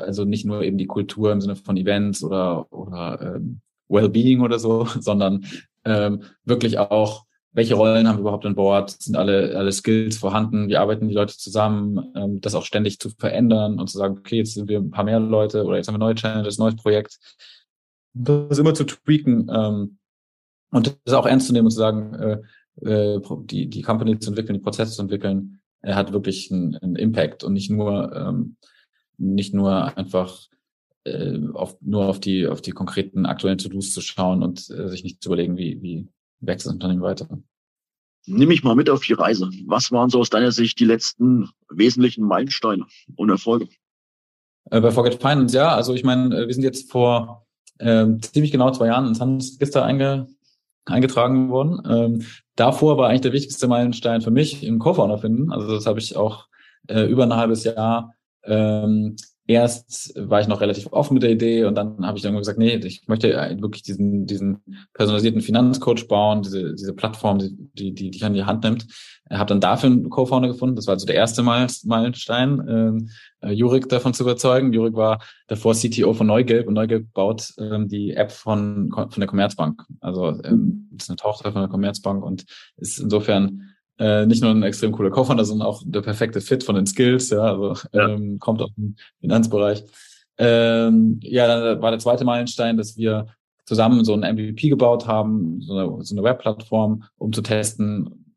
[0.00, 4.58] also nicht nur eben die Kultur im Sinne von Events oder, oder ähm, Wellbeing oder
[4.58, 5.44] so, sondern
[5.84, 8.90] ähm, wirklich auch, welche Rollen haben wir überhaupt an Bord?
[8.90, 10.68] Sind alle, alle Skills vorhanden?
[10.68, 12.12] Wie arbeiten die Leute zusammen?
[12.16, 15.04] Ähm, das auch ständig zu verändern und zu sagen, okay, jetzt sind wir ein paar
[15.04, 17.18] mehr Leute oder jetzt haben wir neue Challenges, neues Projekt.
[18.14, 19.98] Das immer zu tweaken ähm,
[20.70, 22.40] und das auch ernst zu nehmen und zu sagen, äh,
[22.80, 26.96] äh, die, die Company zu entwickeln, die Prozesse zu entwickeln, er hat wirklich einen, einen
[26.96, 28.56] Impact und nicht nur, ähm,
[29.18, 30.46] nicht nur einfach
[31.04, 35.04] äh, auf, nur auf die, auf die konkreten aktuellen To-Dos zu schauen und äh, sich
[35.04, 36.08] nicht zu überlegen, wie, wie
[36.42, 37.28] wächst das Unternehmen weiter.
[38.26, 39.50] Nimm mich mal mit auf die Reise.
[39.66, 43.68] Was waren so aus deiner Sicht die letzten wesentlichen Meilensteine und Erfolge?
[44.70, 45.74] Äh, bei Forget Finance, ja.
[45.74, 47.46] Also ich meine, äh, wir sind jetzt vor
[47.78, 50.28] äh, ziemlich genau zwei Jahren ins Handelsregister einge,
[50.84, 51.82] eingetragen worden.
[51.88, 55.50] Ähm, davor war eigentlich der wichtigste Meilenstein für mich im Co-Founder finden.
[55.50, 56.46] Also das habe ich auch
[56.88, 61.64] äh, über ein halbes Jahr ähm, erst war ich noch relativ offen mit der Idee
[61.64, 63.28] und dann habe ich dann gesagt, nee, ich möchte
[63.60, 64.62] wirklich diesen, diesen
[64.94, 68.86] personalisierten Finanzcoach bauen, diese, diese Plattform, die, die, die dich an die Hand nimmt.
[69.30, 70.76] Habe dann dafür einen Co-Founder gefunden.
[70.76, 74.72] Das war also der erste Meilenstein, ähm, äh, Jurik davon zu überzeugen.
[74.72, 79.26] Jurik war davor CTO von Neugelb und Neugelb baut ähm, die App von, von der
[79.26, 79.82] Commerzbank.
[80.00, 82.44] Also ähm, ist eine Tochter von der Commerzbank und
[82.76, 83.71] ist insofern
[84.02, 87.30] äh, nicht nur ein extrem cooler Co-Founder, sondern auch der perfekte Fit von den Skills,
[87.30, 88.08] ja, also ja.
[88.08, 89.84] Ähm, kommt aus dem Finanzbereich.
[90.38, 93.26] Ähm, ja, dann war der zweite Meilenstein, dass wir
[93.64, 98.34] zusammen so ein MVP gebaut haben, so eine, so eine Webplattform, um zu testen,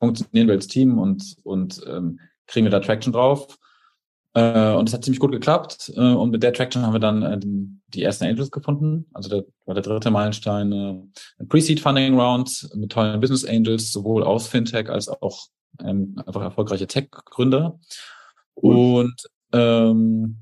[0.00, 3.58] funktionieren wir als Team und, und ähm, kriegen wir da Traction drauf.
[4.34, 5.92] Äh, und es hat ziemlich gut geklappt.
[5.94, 7.38] Äh, und mit der Traction haben wir dann äh,
[7.88, 9.06] die ersten Angels gefunden.
[9.12, 10.72] Also der war der dritte Meilenstein.
[10.72, 11.02] Äh,
[11.38, 15.46] ein Pre-Seed Funding Round mit tollen Business Angels, sowohl aus Fintech als auch
[15.80, 17.78] ähm, einfach erfolgreiche Tech-Gründer.
[18.54, 19.14] Und
[19.52, 20.38] ähm,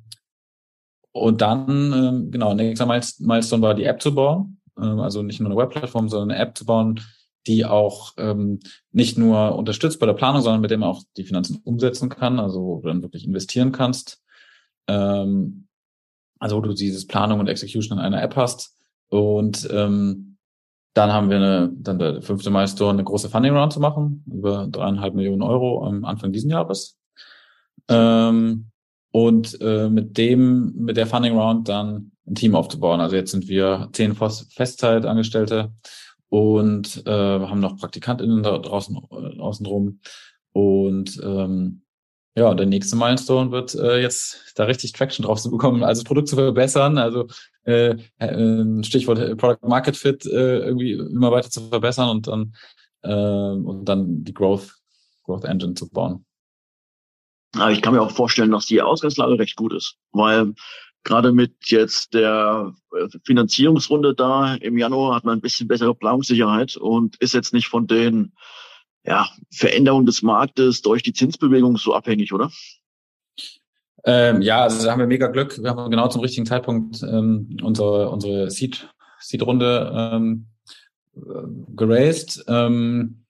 [1.13, 4.61] und dann, ähm, genau, nächster Milestone war die App zu bauen.
[4.79, 7.01] Ähm, also nicht nur eine Webplattform, sondern eine App zu bauen,
[7.47, 8.61] die auch ähm,
[8.93, 12.61] nicht nur unterstützt bei der Planung, sondern mit dem auch die Finanzen umsetzen kann, also
[12.63, 14.23] wo du dann wirklich investieren kannst.
[14.87, 15.67] Ähm,
[16.39, 18.77] also wo du dieses Planung und Execution in einer App hast.
[19.09, 20.39] Und ähm,
[20.95, 24.67] dann haben wir eine, dann der fünfte Milestone, eine große Funding Round zu machen, über
[24.67, 26.99] dreieinhalb Millionen Euro am Anfang diesen Jahres.
[27.89, 28.71] Ähm,
[29.13, 33.01] und äh, mit dem, mit der Funding Round dann ein Team aufzubauen.
[33.01, 35.73] Also jetzt sind wir zehn Festzeitangestellte
[36.31, 40.01] und äh, haben noch PraktikantInnen da draußen äh, außen rum.
[40.53, 41.83] Und ähm,
[42.37, 46.07] ja, der nächste Milestone wird äh, jetzt da richtig Traction drauf zu bekommen, also das
[46.07, 47.27] Produkt zu verbessern, also
[47.65, 52.55] äh, äh, Stichwort Product Market Fit äh, irgendwie immer weiter zu verbessern und dann
[53.03, 54.77] äh, und dann die Growth
[55.25, 56.25] Growth Engine zu bauen.
[57.57, 60.55] Aber ich kann mir auch vorstellen, dass die Ausgangslage recht gut ist, weil
[61.03, 66.77] Gerade mit jetzt der äh, Finanzierungsrunde da im Januar hat man ein bisschen bessere Planungssicherheit
[66.77, 68.33] und ist jetzt nicht von den
[69.05, 72.51] ja, Veränderungen des Marktes durch die Zinsbewegung so abhängig, oder?
[74.05, 75.63] Ähm, ja, also da haben wir mega Glück.
[75.63, 80.47] Wir haben genau zum richtigen Zeitpunkt ähm, unsere, unsere Seed, Seed-Runde ähm,
[81.17, 81.21] äh,
[81.77, 82.45] geraced.
[82.49, 83.25] Ähm,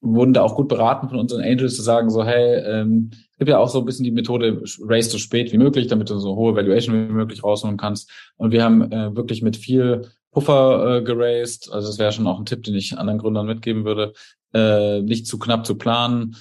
[0.00, 3.58] wurden da auch gut beraten von unseren Angels zu sagen, so, hey, ähm, gibt ja
[3.58, 6.54] auch so ein bisschen die Methode, raise so spät wie möglich, damit du so hohe
[6.54, 8.10] Valuation wie möglich rausholen kannst.
[8.36, 11.72] Und wir haben äh, wirklich mit viel Puffer äh, geraced.
[11.72, 14.12] Also das wäre schon auch ein Tipp, den ich anderen Gründern mitgeben würde,
[14.52, 16.36] äh, nicht zu knapp zu planen.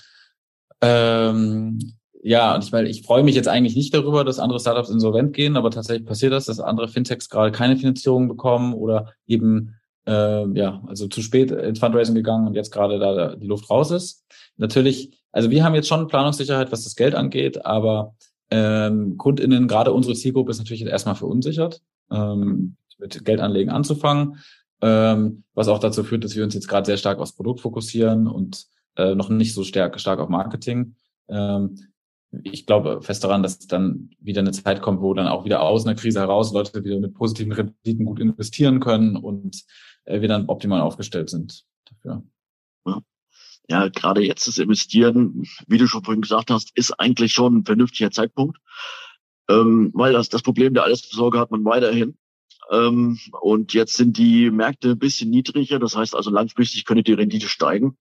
[0.82, 1.80] Ähm,
[2.22, 5.34] ja, und ich meine, ich freue mich jetzt eigentlich nicht darüber, dass andere Startups insolvent
[5.34, 9.76] gehen, aber tatsächlich passiert das, dass andere Fintechs gerade keine Finanzierung bekommen oder eben
[10.08, 13.92] äh, ja, also zu spät ins Fundraising gegangen und jetzt gerade da die Luft raus
[13.92, 14.26] ist.
[14.58, 18.16] Natürlich, also wir haben jetzt schon Planungssicherheit, was das Geld angeht, aber
[18.52, 24.38] ähm, KundInnen, gerade unsere Zielgruppe ist natürlich erstmal verunsichert, ähm, mit Geldanlegen anzufangen,
[24.82, 28.28] ähm, was auch dazu führt, dass wir uns jetzt gerade sehr stark aufs Produkt fokussieren
[28.28, 28.66] und
[28.96, 30.96] äh, noch nicht so stark, stark auf Marketing.
[31.28, 31.80] Ähm,
[32.44, 35.86] ich glaube fest daran, dass dann wieder eine Zeit kommt, wo dann auch wieder aus
[35.86, 39.64] einer Krise heraus Leute wieder mit positiven Renditen gut investieren können und
[40.06, 42.24] äh, wir dann optimal aufgestellt sind dafür.
[43.70, 43.88] Ja.
[43.88, 48.12] gerade jetzt das Investieren, wie du schon vorhin gesagt hast, ist eigentlich schon ein vernünftiger
[48.12, 48.58] Zeitpunkt,
[49.50, 52.18] ähm, weil das, das Problem der Allesversorger hat man weiterhin.
[52.72, 57.14] Ähm, und jetzt sind die Märkte ein bisschen niedriger, das heißt also langfristig könnte die
[57.14, 57.98] Rendite steigen.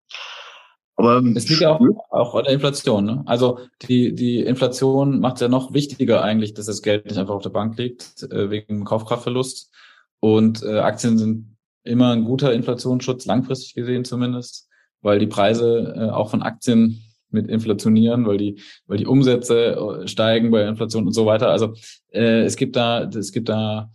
[0.96, 3.04] Aber ähm, es liegt ja auch, auch an der Inflation.
[3.04, 3.22] Ne?
[3.26, 7.34] Also die, die Inflation macht es ja noch wichtiger eigentlich, dass das Geld nicht einfach
[7.34, 9.72] auf der Bank liegt, äh, wegen Kaufkraftverlust.
[10.20, 14.68] Und äh, Aktien sind immer ein guter Inflationsschutz, langfristig gesehen zumindest,
[15.02, 20.08] weil die Preise äh, auch von Aktien mit inflationieren, weil die, weil die Umsätze äh,
[20.08, 21.50] steigen bei Inflation und so weiter.
[21.50, 21.74] Also
[22.10, 23.90] äh, es gibt da, es gibt da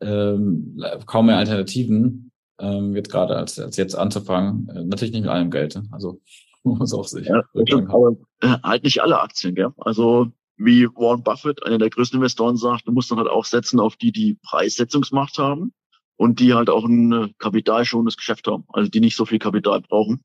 [0.00, 4.68] ähm, kaum mehr Alternativen ähm, jetzt gerade als, als jetzt anzufangen.
[4.68, 5.74] Äh, natürlich nicht mit allem Geld.
[5.74, 5.84] Ne?
[5.90, 6.20] Also
[6.62, 7.26] muss auch sich.
[7.26, 7.42] Ja,
[7.88, 9.72] aber äh, halt nicht alle Aktien, gell?
[9.78, 13.80] Also wie Warren Buffett, einer der größten Investoren, sagt, du musst dann halt auch setzen
[13.80, 15.72] auf die, die Preissetzungsmacht haben
[16.16, 19.80] und die halt auch ein äh, kapitalschonendes Geschäft haben, also die nicht so viel Kapital
[19.80, 20.22] brauchen.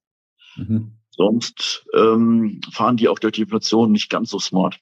[0.56, 0.94] Mhm.
[1.12, 4.80] Sonst ähm, fahren die auch durch die Inflation nicht ganz so smart.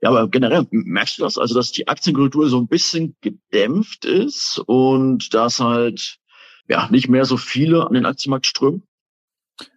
[0.00, 4.62] Ja, aber generell merkst du das, also dass die Aktienkultur so ein bisschen gedämpft ist
[4.66, 6.18] und dass halt
[6.68, 8.82] ja nicht mehr so viele an den Aktienmarkt strömen?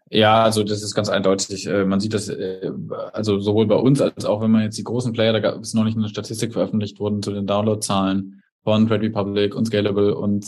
[0.09, 1.65] Ja, also das ist ganz eindeutig.
[1.67, 2.69] Äh, man sieht das äh,
[3.13, 5.73] also sowohl bei uns als auch wenn man jetzt die großen Player, da gab es
[5.73, 10.45] noch nicht eine Statistik veröffentlicht worden zu den Downloadzahlen von Trade Republic und Scalable und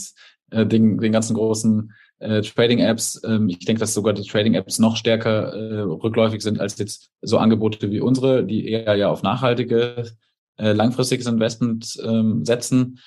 [0.50, 3.22] äh, den, den ganzen großen äh, Trading-Apps.
[3.24, 7.38] Ähm, ich denke, dass sogar die Trading-Apps noch stärker äh, rückläufig sind als jetzt so
[7.38, 10.10] Angebote wie unsere, die eher ja auf nachhaltige,
[10.56, 12.98] äh, langfristiges Investment ähm, setzen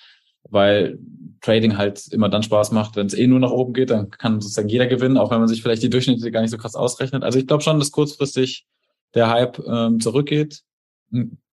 [0.50, 1.00] weil
[1.42, 4.42] Trading halt immer dann Spaß macht, wenn es eh nur nach oben geht, dann kann
[4.42, 7.24] sozusagen jeder gewinnen, auch wenn man sich vielleicht die Durchschnitte gar nicht so krass ausrechnet.
[7.24, 8.66] Also ich glaube schon, dass kurzfristig
[9.14, 10.64] der Hype ähm, zurückgeht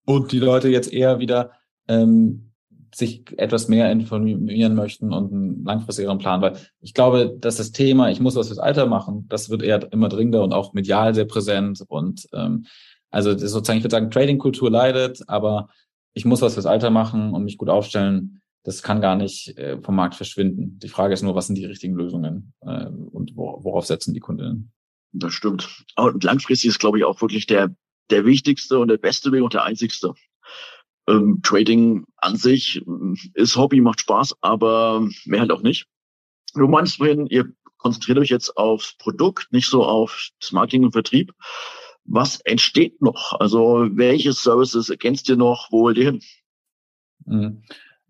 [0.06, 1.52] und die Leute jetzt eher wieder
[1.88, 2.49] ähm,
[2.94, 8.10] sich etwas mehr informieren möchten und einen langfristigeren Plan, weil ich glaube, dass das Thema,
[8.10, 11.26] ich muss was fürs Alter machen, das wird eher immer dringender und auch medial sehr
[11.26, 12.66] präsent und ähm,
[13.12, 15.70] also sozusagen, ich würde sagen, Trading-Kultur leidet, aber
[16.14, 19.82] ich muss was fürs Alter machen und mich gut aufstellen das kann gar nicht äh,
[19.82, 20.80] vom Markt verschwinden.
[20.80, 24.20] Die Frage ist nur, was sind die richtigen Lösungen äh, und wo, worauf setzen die
[24.20, 24.72] Kundinnen?
[25.12, 25.86] Das stimmt.
[25.96, 27.74] Und langfristig ist, glaube ich, auch wirklich der,
[28.10, 30.14] der wichtigste und der beste Weg und der einzigste.
[31.10, 32.86] Ähm, Trading an sich
[33.34, 35.88] ist Hobby, macht Spaß, aber mehr halt auch nicht.
[36.54, 37.46] Du meinst vorhin, ihr
[37.78, 41.34] konzentriert euch jetzt aufs Produkt, nicht so auf das Marketing und Vertrieb.
[42.06, 43.40] Was entsteht noch?
[43.40, 45.68] Also welche Services ergänzt ihr noch?
[45.72, 46.22] Wo wollt ihr hin?
[47.26, 47.64] Mhm.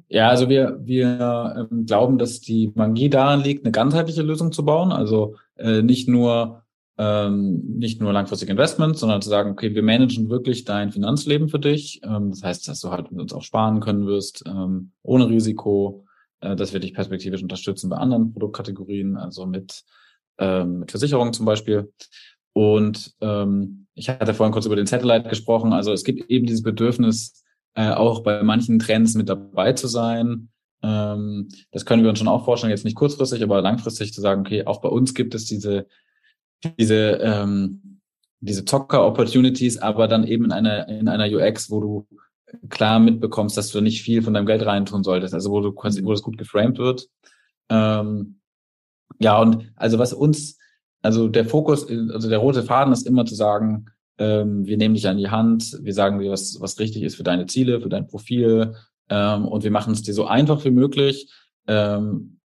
[0.08, 4.66] Ja, also wir, wir ähm, glauben, dass die Magie daran liegt, eine ganzheitliche Lösung zu
[4.66, 4.92] bauen.
[4.92, 6.64] Also äh, nicht nur
[7.00, 11.58] ähm, nicht nur langfristige Investments, sondern zu sagen, okay, wir managen wirklich dein Finanzleben für
[11.58, 12.02] dich.
[12.04, 16.06] Ähm, das heißt, dass du halt mit uns auch sparen können wirst, ähm, ohne Risiko,
[16.42, 19.86] äh, dass wir dich perspektivisch unterstützen bei anderen Produktkategorien, also mit,
[20.40, 21.90] ähm, mit Versicherungen zum Beispiel.
[22.52, 25.72] Und ähm, ich hatte vorhin kurz über den Satellite gesprochen.
[25.72, 30.50] Also es gibt eben dieses Bedürfnis, äh, auch bei manchen Trends mit dabei zu sein.
[30.84, 34.42] Ähm, das können wir uns schon auch vorstellen, jetzt nicht kurzfristig, aber langfristig zu sagen,
[34.42, 35.88] okay, auch bei uns gibt es diese,
[36.78, 38.00] diese, ähm,
[38.40, 42.08] diese Zocker-Opportunities, aber dann eben in einer, in einer UX, wo du
[42.70, 46.12] klar mitbekommst, dass du nicht viel von deinem Geld reintun solltest, also wo du wo
[46.12, 47.08] das gut geframed wird.
[47.70, 48.40] Ähm,
[49.20, 50.58] ja, und also was uns,
[51.02, 53.86] also der Fokus, also der rote Faden ist immer zu sagen,
[54.18, 57.24] ähm, wir nehmen dich an die Hand, wir sagen dir, was, was richtig ist für
[57.24, 58.76] deine Ziele, für dein Profil
[59.10, 61.32] ähm, und wir machen es dir so einfach wie möglich.
[61.68, 62.39] Ähm,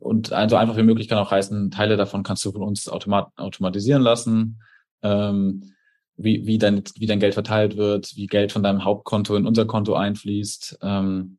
[0.00, 3.28] und so einfach wie möglich kann auch heißen, Teile davon kannst du von uns automat
[3.36, 4.62] automatisieren lassen,
[5.02, 5.72] ähm,
[6.16, 9.66] wie, wie, dein, wie dein Geld verteilt wird, wie Geld von deinem Hauptkonto in unser
[9.66, 11.38] Konto einfließt ähm,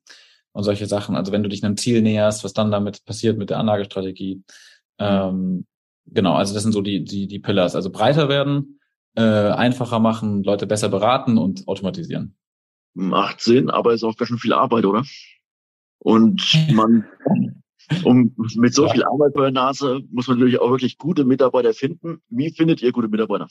[0.54, 1.16] und solche Sachen.
[1.16, 4.44] Also wenn du dich einem Ziel näherst, was dann damit passiert mit der Anlagestrategie.
[4.98, 5.66] Ähm,
[6.08, 7.76] genau, also das sind so die, die, die Pillars.
[7.76, 8.80] Also breiter werden,
[9.16, 12.36] äh, einfacher machen, Leute besser beraten und automatisieren.
[12.94, 15.04] Macht Sinn, aber ist auch ganz schön viel Arbeit, oder?
[16.00, 16.42] Und
[16.74, 17.06] man,
[18.04, 21.74] um mit so viel Arbeit bei der Nase muss man natürlich auch wirklich gute Mitarbeiter
[21.74, 22.22] finden.
[22.30, 23.48] Wie findet ihr gute Mitarbeiter?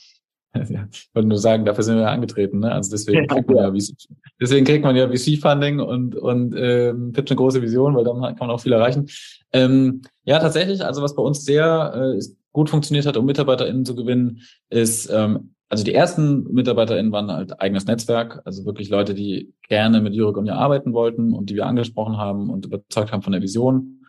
[0.69, 2.59] Ja, ich wollte nur sagen, dafür sind wir angetreten.
[2.59, 2.71] Ne?
[2.71, 3.95] Also deswegen kriegt man ja, VC,
[4.39, 8.35] deswegen kriegt man ja VC-Funding und und ähm, pitcht eine große Vision, weil dann kann
[8.37, 9.07] man auch viel erreichen.
[9.53, 10.83] Ähm, ja, tatsächlich.
[10.83, 12.21] Also was bei uns sehr äh,
[12.51, 17.61] gut funktioniert hat, um MitarbeiterInnen zu gewinnen, ist, ähm, also die ersten MitarbeiterInnen waren halt
[17.61, 21.55] eigenes Netzwerk, also wirklich Leute, die gerne mit Jurek und mir arbeiten wollten und die
[21.55, 24.00] wir angesprochen haben und überzeugt haben von der Vision.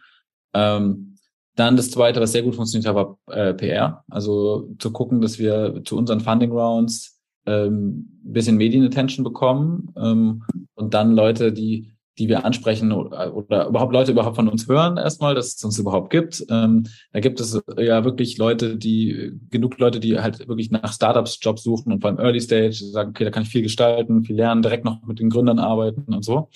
[0.55, 1.17] Ähm,
[1.55, 4.05] dann das zweite, was sehr gut funktioniert hat, war äh, PR.
[4.09, 10.45] Also zu gucken, dass wir zu unseren Funding Rounds ähm, bisschen Medienattention bekommen ähm,
[10.75, 13.29] und dann Leute, die die wir ansprechen oder,
[13.69, 16.45] überhaupt Leute überhaupt von uns hören erstmal, dass es uns überhaupt gibt.
[16.51, 21.39] Ähm, da gibt es ja wirklich Leute, die, genug Leute, die halt wirklich nach Startups
[21.41, 24.63] Jobs suchen und allem Early Stage sagen, okay, da kann ich viel gestalten, viel lernen,
[24.63, 26.51] direkt noch mit den Gründern arbeiten und so.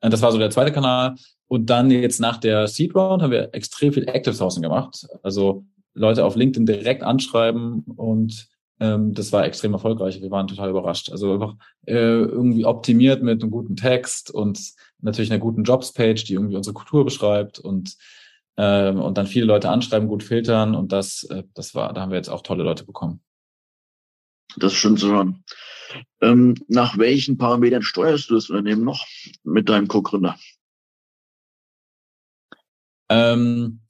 [0.00, 1.16] Äh, das war so der zweite Kanal.
[1.46, 5.06] Und dann jetzt nach der Seed Round haben wir extrem viel Active Sourcing gemacht.
[5.22, 5.64] Also
[5.94, 8.48] Leute auf LinkedIn direkt anschreiben und
[8.80, 10.20] ähm, das war extrem erfolgreich.
[10.20, 11.10] Wir waren total überrascht.
[11.10, 11.54] Also einfach
[11.86, 14.60] äh, irgendwie optimiert mit einem guten Text und
[15.00, 17.96] natürlich einer guten Jobs-Page, die irgendwie unsere Kultur beschreibt und
[18.56, 22.10] ähm, und dann viele Leute anschreiben, gut filtern und das, äh, das war, da haben
[22.10, 23.20] wir jetzt auch tolle Leute bekommen.
[24.56, 25.44] Das ist schön zu hören.
[26.20, 29.04] Ähm, nach welchen Parametern steuerst du das Unternehmen noch
[29.42, 30.36] mit deinem Co-Gründer?
[33.14, 33.80] Ähm,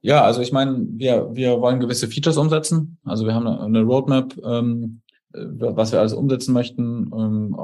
[0.00, 2.98] ja, also ich meine, wir, wir wollen gewisse Features umsetzen.
[3.04, 5.00] Also wir haben eine, Roadmap, ähm,
[5.32, 7.56] was wir alles umsetzen möchten, ähm,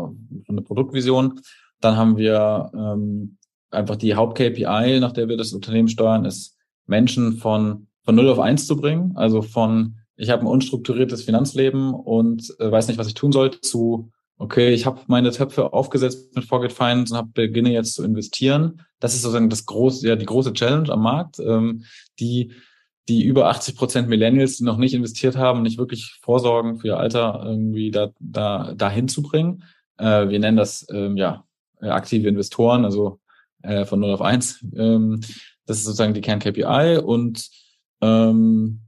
[0.49, 1.41] eine Produktvision.
[1.81, 3.37] Dann haben wir ähm,
[3.71, 6.57] einfach die Haupt-KPI, nach der wir das Unternehmen steuern, ist
[6.87, 9.13] Menschen von, von 0 auf 1 zu bringen.
[9.17, 13.51] Also von, ich habe ein unstrukturiertes Finanzleben und äh, weiß nicht, was ich tun soll,
[13.61, 14.11] zu
[14.41, 18.83] okay, ich habe meine Töpfe aufgesetzt mit Forget Finance und hab, beginne jetzt zu investieren.
[18.99, 21.85] Das ist sozusagen das große, ja, die große Challenge am Markt, ähm,
[22.19, 22.53] die
[23.09, 26.99] die über 80 Prozent Millennials, die noch nicht investiert haben, nicht wirklich vorsorgen für ihr
[26.99, 29.65] Alter, irgendwie da, da, dahin zu bringen.
[29.97, 31.45] Äh, wir nennen das ähm, ja
[31.81, 33.19] aktive Investoren, also
[33.63, 34.65] äh, von 0 auf 1.
[34.77, 35.21] Ähm,
[35.67, 37.49] das ist sozusagen die Kern-KPI und
[38.01, 38.83] ähm,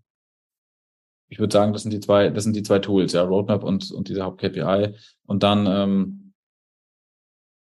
[1.32, 3.90] ich würde sagen, das sind die zwei, das sind die zwei Tools, ja, Roadmap und,
[3.90, 4.94] und diese Haupt-KPI.
[5.24, 6.32] Und dann ähm,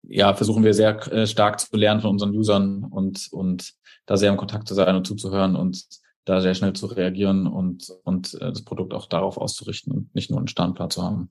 [0.05, 3.75] ja, versuchen wir sehr äh, stark zu lernen von unseren Usern und, und
[4.07, 5.85] da sehr im Kontakt zu sein und zuzuhören und
[6.25, 10.31] da sehr schnell zu reagieren und, und äh, das Produkt auch darauf auszurichten und nicht
[10.31, 11.31] nur einen Standplan zu haben.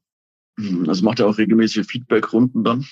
[0.88, 2.86] Also macht er auch regelmäßige Feedback-Runden dann.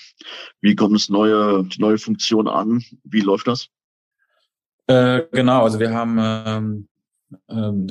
[0.60, 2.82] Wie kommt es neue, die neue Funktion an?
[3.04, 3.68] Wie läuft das?
[4.88, 6.88] Äh, genau, also wir haben ähm,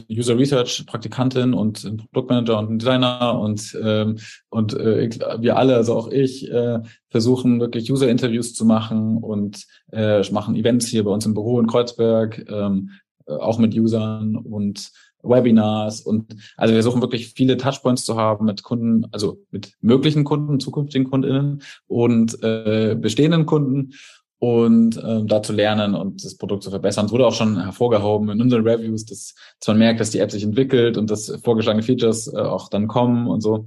[0.09, 4.17] User Research Praktikantin und ein Produktmanager und Designer und ähm,
[4.49, 5.09] und äh,
[5.39, 6.79] wir alle, also auch ich, äh,
[7.09, 11.59] versuchen wirklich User Interviews zu machen und äh, machen Events hier bei uns im Büro
[11.59, 12.91] in Kreuzberg, ähm,
[13.25, 18.45] äh, auch mit Usern und Webinars und also wir versuchen wirklich viele Touchpoints zu haben
[18.45, 23.93] mit Kunden, also mit möglichen Kunden, zukünftigen KundInnen und äh, bestehenden Kunden
[24.39, 27.05] und ähm, da zu lernen und das Produkt zu verbessern.
[27.05, 30.31] Es wurde auch schon hervorgehoben in unseren Reviews, dass, dass man merkt, dass die App
[30.31, 33.65] sich entwickelt und dass vorgeschlagene Features äh, auch dann kommen und so.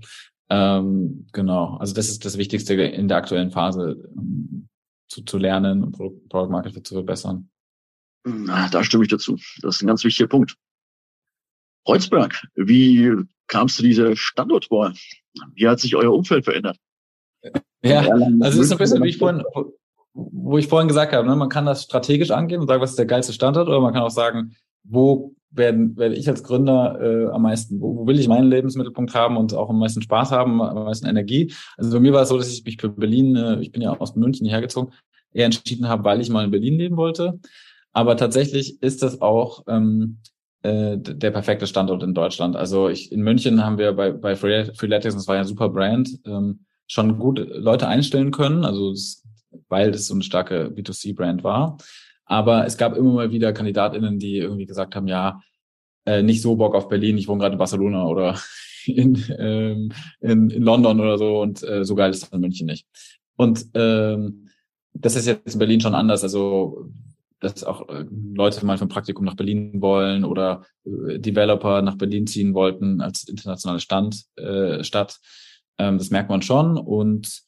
[0.51, 4.69] Ähm, genau, also das ist das Wichtigste in der aktuellen Phase, ähm,
[5.09, 7.51] zu, zu lernen und Product, Product Market Fit zu verbessern.
[8.25, 9.37] Na, da stimme ich dazu.
[9.63, 10.57] Das ist ein ganz wichtiger Punkt.
[11.87, 13.15] Kreuzberg, wie
[13.47, 14.93] kamst du dieser Standortwahl?
[15.55, 16.77] Wie hat sich euer Umfeld verändert?
[17.83, 18.01] Ja,
[18.41, 19.43] also es ist ein bisschen, wie ich vorhin,
[20.15, 22.99] wo ich vorhin gesagt habe, ne, man kann das strategisch angehen und sagen, was ist
[22.99, 27.31] der geilste Standort, oder man kann auch sagen, wo werden, werde ich als Gründer äh,
[27.31, 30.61] am meisten, wo, wo will ich meinen Lebensmittelpunkt haben und auch am meisten Spaß haben,
[30.61, 31.53] am meisten Energie.
[31.77, 33.93] Also bei mir war es so, dass ich mich für Berlin, äh, ich bin ja
[33.99, 34.93] aus München hierher gezogen,
[35.33, 37.39] eher entschieden habe, weil ich mal in Berlin leben wollte.
[37.93, 40.19] Aber tatsächlich ist das auch ähm,
[40.63, 42.57] äh, der perfekte Standort in Deutschland.
[42.57, 46.11] Also ich, in München haben wir bei, bei Freeletics, das war ja ein super Brand,
[46.27, 48.65] ähm, schon gut Leute einstellen können.
[48.65, 49.25] Also es
[49.69, 51.79] weil das so eine starke B2C-Brand war.
[52.25, 55.41] Aber es gab immer mal wieder KandidatInnen, die irgendwie gesagt haben, ja,
[56.05, 58.39] äh, nicht so Bock auf Berlin, ich wohne gerade in Barcelona oder
[58.87, 62.67] in, ähm, in, in London oder so und äh, so geil ist es in München
[62.67, 62.87] nicht.
[63.37, 64.49] Und ähm,
[64.93, 66.23] das ist jetzt in Berlin schon anders.
[66.23, 66.91] Also
[67.41, 72.27] dass auch äh, Leute mal vom Praktikum nach Berlin wollen oder äh, Developer nach Berlin
[72.27, 75.21] ziehen wollten als internationale Stand, äh, Stadt.
[75.79, 76.77] Ähm, das merkt man schon.
[76.77, 77.43] Und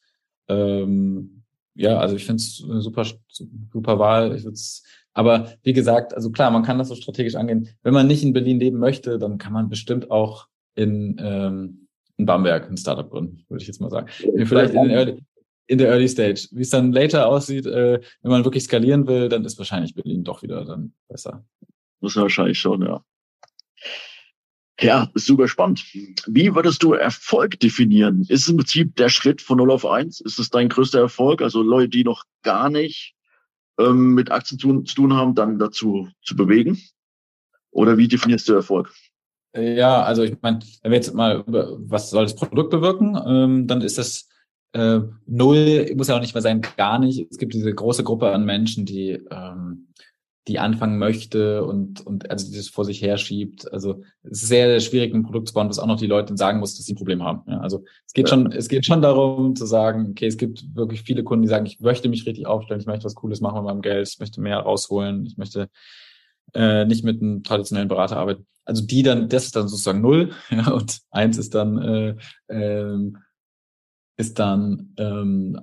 [0.48, 1.39] ähm,
[1.74, 4.34] ja, also ich finde es eine super, super Wahl.
[4.34, 7.68] Ich würd's, aber wie gesagt, also klar, man kann das so strategisch angehen.
[7.82, 12.26] Wenn man nicht in Berlin leben möchte, dann kann man bestimmt auch in, ähm, in
[12.26, 14.08] Bamberg ein Startup gründen, würde ich jetzt mal sagen.
[14.44, 15.22] Vielleicht in, Early,
[15.66, 16.48] in der Early Stage.
[16.52, 20.24] Wie es dann later aussieht, äh, wenn man wirklich skalieren will, dann ist wahrscheinlich Berlin
[20.24, 21.44] doch wieder dann besser.
[22.00, 23.04] Muss wahrscheinlich schon, ja.
[24.80, 25.84] Ja, super spannend.
[26.26, 28.24] Wie würdest du Erfolg definieren?
[28.28, 30.20] Ist im Prinzip der Schritt von 0 auf 1?
[30.22, 31.42] Ist es dein größter Erfolg?
[31.42, 33.14] Also Leute, die noch gar nicht
[33.78, 36.80] ähm, mit Aktien zu, zu, tun haben, dann dazu zu bewegen?
[37.70, 38.90] Oder wie definierst du Erfolg?
[39.54, 43.82] Ja, also ich meine, wenn wir jetzt mal was soll das Produkt bewirken, ähm, dann
[43.82, 44.28] ist das
[44.72, 47.26] äh, null, muss ja auch nicht mehr sein, gar nicht.
[47.30, 49.88] Es gibt diese große Gruppe an Menschen, die ähm,
[50.50, 53.72] die anfangen möchte und, und also das vor sich her schiebt.
[53.72, 56.36] Also es ist sehr, sehr schwierig, ein Produkt zu bauen, was auch noch die Leute
[56.36, 57.42] sagen muss, dass sie ein Problem haben.
[57.50, 58.34] Ja, also es geht ja.
[58.34, 61.66] schon, es geht schon darum zu sagen, okay, es gibt wirklich viele Kunden, die sagen,
[61.66, 64.40] ich möchte mich richtig aufstellen, ich möchte was Cooles machen mit meinem Geld, ich möchte
[64.40, 65.68] mehr rausholen, ich möchte
[66.54, 68.46] äh, nicht mit einem traditionellen Berater arbeiten.
[68.64, 72.16] Also die dann, das ist dann sozusagen null, ja, und eins ist dann äh,
[72.48, 73.18] ähm,
[74.20, 75.58] ist dann ähm,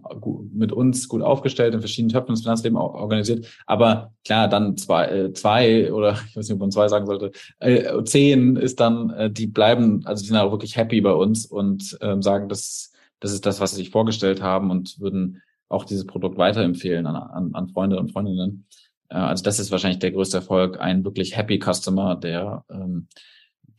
[0.51, 3.47] mit uns gut aufgestellt, in verschiedenen Töpfen des Finanzleben organisiert.
[3.67, 7.31] Aber klar, dann zwei, äh, zwei oder ich weiß nicht, ob man zwei sagen sollte,
[7.59, 11.45] äh, zehn ist dann, äh, die bleiben, also die sind auch wirklich happy bei uns
[11.45, 15.85] und ähm, sagen, das, das ist das, was sie sich vorgestellt haben und würden auch
[15.85, 18.65] dieses Produkt weiterempfehlen an, an, an Freunde und Freundinnen.
[19.09, 23.07] Äh, also das ist wahrscheinlich der größte Erfolg, ein wirklich happy Customer, der, ähm,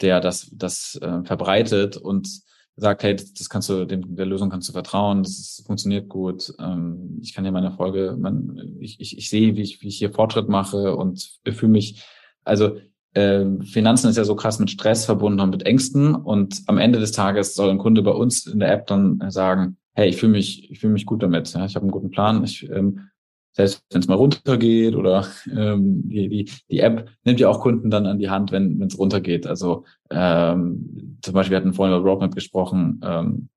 [0.00, 2.46] der das, das äh, verbreitet und
[2.78, 6.54] sagt, hey, das kannst du, dem, der Lösung kannst du vertrauen, das ist, funktioniert gut,
[6.58, 9.98] ähm, ich kann dir meine Folge, man, ich, ich, ich sehe, wie ich, wie ich
[9.98, 12.04] hier Fortschritt mache und fühle mich,
[12.44, 12.78] also
[13.14, 16.98] äh, Finanzen ist ja so krass mit Stress verbunden und mit Ängsten und am Ende
[16.98, 20.32] des Tages soll ein Kunde bei uns in der App dann sagen, hey, ich fühle
[20.32, 23.10] mich, ich fühle mich gut damit, ja, ich habe einen guten Plan, ich ähm,
[23.58, 27.90] selbst wenn es mal runtergeht oder ähm, die, die, die App nimmt ja auch Kunden
[27.90, 29.48] dann an die Hand, wenn es runtergeht.
[29.48, 33.48] Also ähm, zum Beispiel wir hatten vorhin über Roadmap gesprochen, ähm,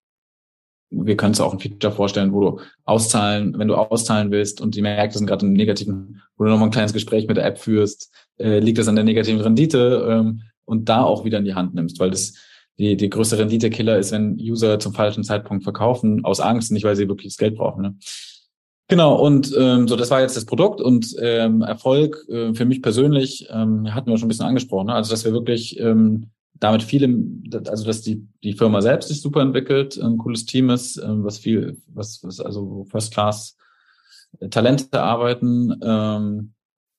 [0.93, 4.75] wir können uns auch ein Feature vorstellen, wo du auszahlen, wenn du auszahlen willst und
[4.75, 7.59] die Märkte sind gerade im negativen, wo du nochmal ein kleines Gespräch mit der App
[7.59, 11.55] führst, äh, liegt das an der negativen Rendite ähm, und da auch wieder in die
[11.55, 12.33] Hand nimmst, weil das
[12.77, 16.95] die, die größte Rendite-Killer ist, wenn User zum falschen Zeitpunkt verkaufen, aus Angst, nicht weil
[16.95, 17.81] sie wirklich das Geld brauchen.
[17.83, 17.95] Ne?
[18.91, 22.81] Genau, und ähm, so, das war jetzt das Produkt und ähm, Erfolg äh, für mich
[22.81, 24.93] persönlich, ähm, hatten wir schon ein bisschen angesprochen, ne?
[24.93, 27.07] also dass wir wirklich ähm, damit viele,
[27.69, 31.37] also dass die, die Firma selbst sich super entwickelt, ein cooles Team ist, ähm, was
[31.37, 33.55] viel, was, was also First Class
[34.41, 36.51] äh, Talente arbeiten ähm,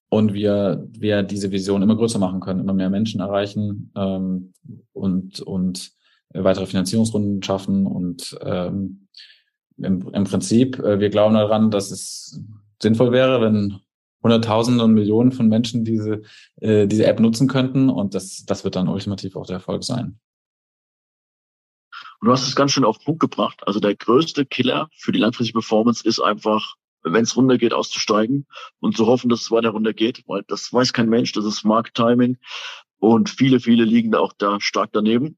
[0.08, 4.54] und wir, wir diese Vision immer größer machen können, immer mehr Menschen erreichen ähm,
[4.94, 5.92] und, und
[6.30, 9.08] weitere Finanzierungsrunden schaffen und ähm,
[9.82, 12.40] im, im Prinzip, äh, wir glauben daran, dass es
[12.80, 13.80] sinnvoll wäre, wenn
[14.22, 16.22] Hunderttausende und Millionen von Menschen diese,
[16.60, 20.18] äh, diese App nutzen könnten und das, das wird dann ultimativ auch der Erfolg sein.
[22.20, 23.60] Und du hast es ganz schön auf den Punkt gebracht.
[23.66, 28.46] Also der größte Killer für die langfristige Performance ist einfach, wenn es runtergeht, auszusteigen
[28.78, 32.38] und zu hoffen, dass es weiter runtergeht, weil das weiß kein Mensch, das ist Markttiming
[32.98, 35.36] und viele, viele liegen da auch da stark daneben.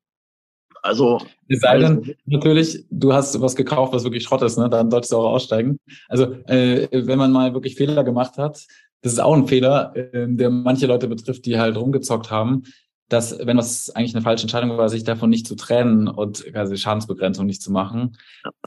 [0.85, 1.19] Also.
[1.49, 4.69] Es sei denn, also, natürlich, du hast was gekauft, was wirklich Schrott ist, ne?
[4.69, 5.79] dann solltest du auch aussteigen.
[6.09, 8.67] Also, äh, wenn man mal wirklich Fehler gemacht hat,
[9.01, 12.65] das ist auch ein Fehler, äh, der manche Leute betrifft, die halt rumgezockt haben,
[13.09, 16.77] dass, wenn das eigentlich eine falsche Entscheidung war, sich davon nicht zu trennen und quasi
[16.77, 18.19] Schadensbegrenzung nicht zu machen.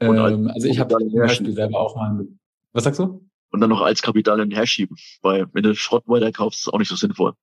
[0.01, 2.25] Ja, ähm, also ich habe zum Beispiel selber auch mal,
[2.73, 3.27] was sagst du?
[3.51, 6.79] Und dann noch als Kapital hinterher schieben, weil wenn du Schrott weiter kaufst, ist auch
[6.79, 7.33] nicht so sinnvoll.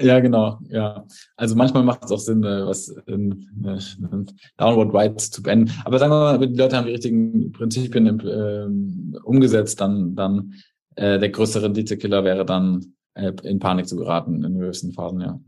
[0.00, 1.06] Ja, genau, ja.
[1.36, 4.26] Also manchmal macht es auch Sinn, äh, was in, in
[4.56, 5.72] Downward Right zu beenden.
[5.84, 10.54] Aber sagen wir mal, die Leute haben die richtigen Prinzipien äh, umgesetzt, dann, dann
[10.96, 15.40] äh, der größte Renditekiller wäre dann äh, in Panik zu geraten in gewissen Phasen, ja.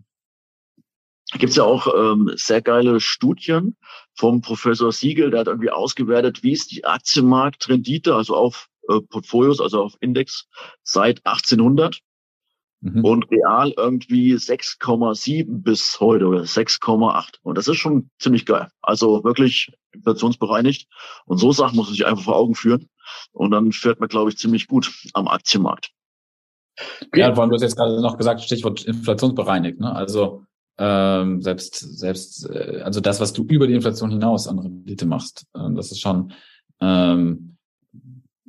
[1.32, 3.76] Gibt es ja auch ähm, sehr geile Studien
[4.14, 9.60] vom Professor Siegel, der hat irgendwie ausgewertet, wie ist die Aktienmarktrendite, also auf äh, Portfolios,
[9.60, 10.46] also auf Index
[10.82, 11.98] seit 1800
[12.84, 13.04] mhm.
[13.04, 17.36] und real irgendwie 6,7 bis heute oder 6,8.
[17.42, 18.68] Und das ist schon ziemlich geil.
[18.82, 20.86] Also wirklich inflationsbereinigt.
[21.24, 22.88] Und so Sachen muss man sich einfach vor Augen führen.
[23.32, 25.90] Und dann fährt man, glaube ich, ziemlich gut am Aktienmarkt.
[27.14, 29.80] Ja, vor allem, du hast jetzt gerade noch gesagt, Stichwort inflationsbereinigt.
[29.80, 29.94] Ne?
[29.94, 30.44] Also
[30.76, 35.46] ähm, selbst, selbst, äh, also das, was du über die Inflation hinaus an Rendite machst,
[35.54, 36.32] äh, das ist schon,
[36.80, 37.56] ähm,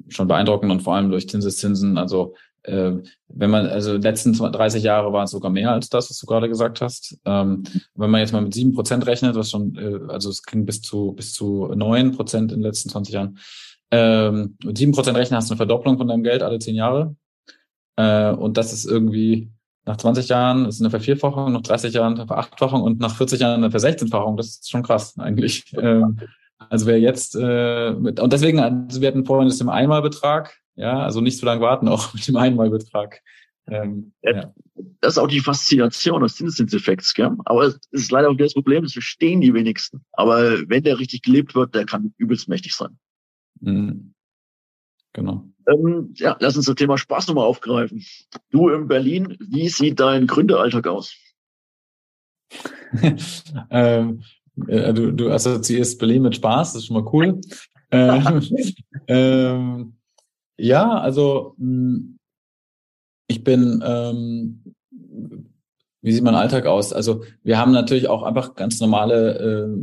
[0.10, 1.98] schon beeindruckend und vor allem durch Zinseszinsen.
[1.98, 2.34] Also
[2.66, 2.93] äh,
[3.28, 6.49] wenn man, also letzten 30 Jahre waren es sogar mehr als das, was du gerade
[6.49, 7.18] gesagt hast.
[7.26, 7.63] Ähm,
[7.95, 10.82] wenn man jetzt mal mit sieben Prozent rechnet, was schon, äh, also es ging bis
[10.82, 13.39] zu bis zu neun Prozent in den letzten 20 Jahren.
[13.91, 17.16] Ähm, mit sieben Prozent rechnen hast du eine Verdopplung von deinem Geld alle zehn Jahre.
[17.97, 19.51] Äh, und das ist irgendwie
[19.86, 23.63] nach 20 Jahren ist eine Vervierfachung, nach 30 Jahren eine Verachtfachung und nach 40 Jahren
[23.63, 24.36] eine Versechzehnfachung.
[24.38, 25.72] Das ist schon krass eigentlich.
[25.78, 26.20] Ähm,
[26.70, 30.99] also wer jetzt äh, mit, und deswegen, also wir hatten vorhin das im Einmalbetrag, ja,
[30.99, 33.21] also nicht so lange warten, auch mit dem Einmalbetrag.
[33.67, 34.53] Ähm, ja.
[35.01, 37.32] Das ist auch die Faszination des Zinseszinseffekts, gell?
[37.45, 40.05] Aber es ist leider auch das Problem, das verstehen die wenigsten.
[40.13, 42.97] Aber wenn der richtig gelebt wird, der kann übelst mächtig sein.
[43.61, 44.13] Mhm.
[45.13, 45.47] Genau.
[45.67, 48.03] Ähm, ja, lass uns das Thema Spaß nochmal aufgreifen.
[48.51, 51.15] Du in Berlin, wie sieht dein Gründeralltag aus?
[53.71, 54.21] ähm,
[54.67, 57.41] äh, du, du assoziierst Berlin mit Spaß, das ist schon mal cool.
[57.91, 58.41] ähm,
[59.07, 59.97] ähm,
[60.58, 62.18] ja, also hm,
[63.28, 64.64] Ich bin, ähm,
[66.01, 66.93] wie sieht mein Alltag aus?
[66.93, 69.78] Also wir haben natürlich auch einfach ganz normale, äh,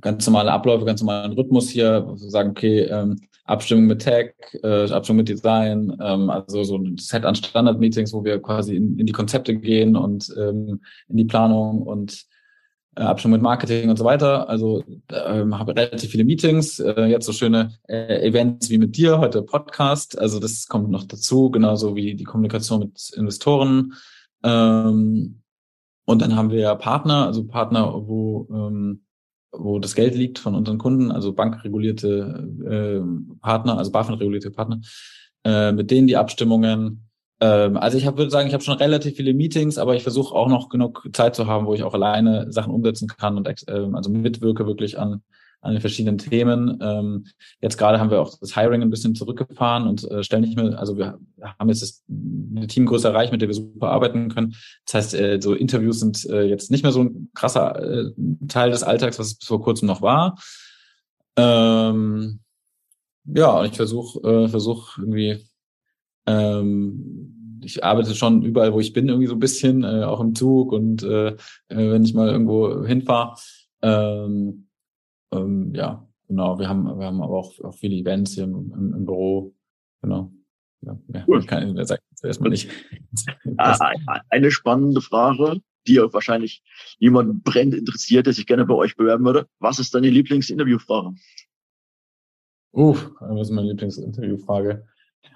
[0.00, 2.04] ganz normale Abläufe, ganz normalen Rhythmus hier.
[2.06, 6.76] wo wir sagen, okay, ähm, Abstimmung mit Tech, äh, Abstimmung mit Design, ähm, also so
[6.76, 11.16] ein Set an Standard-Meetings, wo wir quasi in, in die Konzepte gehen und ähm, in
[11.16, 12.26] die Planung und
[13.02, 14.48] Abstimmung mit Marketing und so weiter.
[14.48, 19.18] Also ähm, habe relativ viele Meetings, äh, jetzt so schöne äh, Events wie mit dir,
[19.18, 20.18] heute Podcast.
[20.18, 23.94] Also das kommt noch dazu, genauso wie die Kommunikation mit Investoren.
[24.42, 25.42] Ähm,
[26.04, 29.02] und dann haben wir ja Partner, also Partner, wo ähm,
[29.52, 34.80] wo das Geld liegt von unseren Kunden, also bankregulierte äh, Partner, also BaFin-regulierte Partner,
[35.44, 37.07] äh, mit denen die Abstimmungen
[37.40, 40.34] ähm, also ich hab, würde sagen, ich habe schon relativ viele Meetings, aber ich versuche
[40.34, 43.94] auch noch genug Zeit zu haben, wo ich auch alleine Sachen umsetzen kann und ähm,
[43.94, 45.22] also mitwirke wirklich an
[45.60, 46.78] an den verschiedenen Themen.
[46.80, 47.26] Ähm,
[47.60, 50.78] jetzt gerade haben wir auch das Hiring ein bisschen zurückgefahren und äh, stellen nicht mehr,
[50.78, 54.54] also wir haben jetzt das, eine Teamgröße erreicht, mit der wir super arbeiten können.
[54.86, 58.12] Das heißt, äh, so Interviews sind äh, jetzt nicht mehr so ein krasser äh,
[58.46, 60.38] Teil des Alltags, was es bis vor kurzem noch war.
[61.36, 62.40] Ähm,
[63.24, 65.44] ja, und ich versuche äh, versuch irgendwie
[66.28, 70.34] ähm, ich arbeite schon überall, wo ich bin, irgendwie so ein bisschen, äh, auch im
[70.34, 71.36] Zug und äh, äh
[71.68, 73.36] wenn ich mal irgendwo hinfahre.
[73.82, 74.68] Ähm,
[75.32, 76.58] ähm, ja, genau.
[76.58, 79.54] Wir haben, wir haben aber auch, auch viele Events hier im, im, im Büro.
[80.02, 80.32] Genau.
[80.82, 81.44] Ja, cool.
[81.44, 82.70] kann, sagt erstmal nicht.
[83.56, 83.92] Ah,
[84.30, 86.62] eine spannende Frage, die wahrscheinlich
[86.98, 89.48] jemand brennt interessiert, der sich gerne bei euch bewerben würde.
[89.58, 91.14] Was ist deine Lieblingsinterviewfrage?
[92.72, 94.86] Uff, was ist meine Lieblingsinterviewfrage?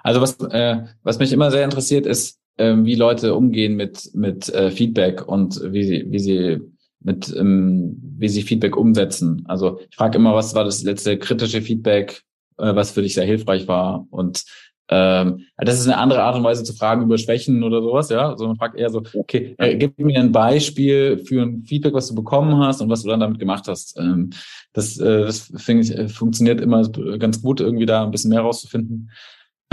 [0.03, 4.49] Also was, äh, was mich immer sehr interessiert, ist, äh, wie Leute umgehen mit, mit
[4.49, 6.61] äh, Feedback und wie sie, wie sie
[7.01, 9.45] mit, ähm, wie sie Feedback umsetzen.
[9.47, 12.23] Also ich frage immer, was war das letzte kritische Feedback,
[12.59, 14.45] äh, was für dich sehr hilfreich war und
[14.89, 18.29] ähm, das ist eine andere Art und Weise zu fragen über Schwächen oder sowas, ja.
[18.29, 22.09] Also man fragt eher so, okay, äh, gib mir ein Beispiel für ein Feedback, was
[22.09, 23.99] du bekommen hast und was du dann damit gemacht hast.
[23.99, 24.31] Ähm,
[24.75, 26.87] das, äh, das finde ich, äh, funktioniert immer
[27.19, 29.11] ganz gut, irgendwie da ein bisschen mehr rauszufinden.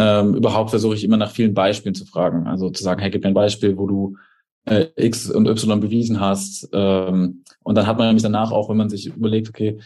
[0.02, 2.48] Ähm, überhaupt versuche ich immer nach vielen Beispielen zu fragen.
[2.48, 4.16] Also zu sagen, hey, gib mir ein Beispiel, wo du
[4.64, 6.70] äh, X und Y bewiesen hast.
[6.72, 9.78] Ähm, und dann hat man nämlich danach auch, wenn man sich überlegt, okay,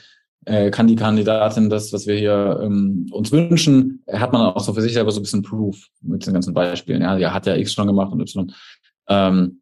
[0.45, 4.73] äh, kann die Kandidatin das, was wir hier ähm, uns wünschen, hat man auch so
[4.73, 7.01] für sich selber so ein bisschen Proof mit den ganzen Beispielen.
[7.01, 8.53] Ja, ja, hat ja X schon gemacht und Y.
[9.07, 9.61] Ähm,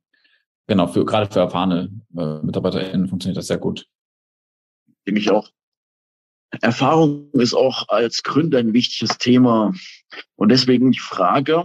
[0.68, 3.88] genau, für, gerade für erfahrene äh, MitarbeiterInnen funktioniert das sehr gut.
[5.08, 5.49] Denke ich auch.
[6.60, 9.74] Erfahrung ist auch als Gründer ein wichtiges Thema.
[10.36, 11.64] Und deswegen die Frage,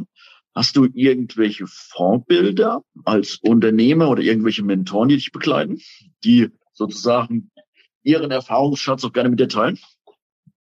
[0.55, 5.81] hast du irgendwelche Vorbilder als Unternehmer oder irgendwelche Mentoren, die dich begleiten,
[6.25, 7.51] die sozusagen
[8.03, 9.79] ihren Erfahrungsschatz auch gerne mit dir teilen?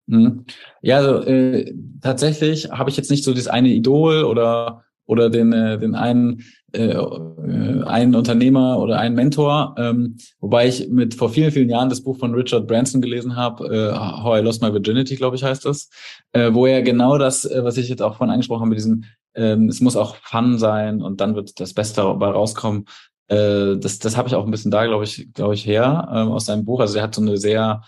[0.08, 0.44] Hm.
[0.82, 5.52] Ja, also, äh, tatsächlich habe ich jetzt nicht so das eine Idol oder oder den,
[5.52, 11.30] äh, den einen, äh, äh, einen Unternehmer oder einen Mentor, ähm, wobei ich mit vor
[11.30, 14.70] vielen, vielen Jahren das Buch von Richard Branson gelesen habe, äh, How I Lost My
[14.70, 15.88] Virginity, glaube ich, heißt das,
[16.32, 19.04] äh, wo er genau das, äh, was ich jetzt auch vorhin angesprochen habe, mit diesem,
[19.34, 22.84] ähm, es muss auch Fun sein und dann wird das Beste dabei rauskommen.
[23.28, 26.18] Äh, das das habe ich auch ein bisschen da, glaube ich, glaube ich, her äh,
[26.18, 26.80] aus seinem Buch.
[26.80, 27.82] Also er hat so eine sehr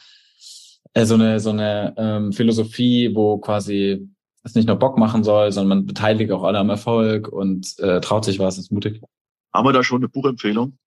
[0.95, 4.09] äh, so eine so eine ähm, Philosophie, wo quasi
[4.43, 8.01] es nicht nur Bock machen soll, sondern man beteiligt auch alle am Erfolg und äh,
[8.01, 9.01] traut sich was, ist mutig.
[9.53, 10.79] Haben wir da schon eine Buchempfehlung?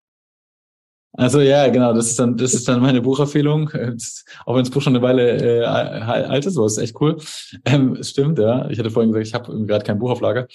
[1.16, 3.70] Also ja, genau, das ist dann, das ist dann meine Buchempfehlung.
[3.70, 7.18] Auch wenn das Buch schon eine Weile äh, alt ist, aber ist echt cool.
[7.66, 8.68] Ähm, stimmt, ja.
[8.70, 10.48] Ich hatte vorhin gesagt, ich habe gerade kein Buch auf Lager.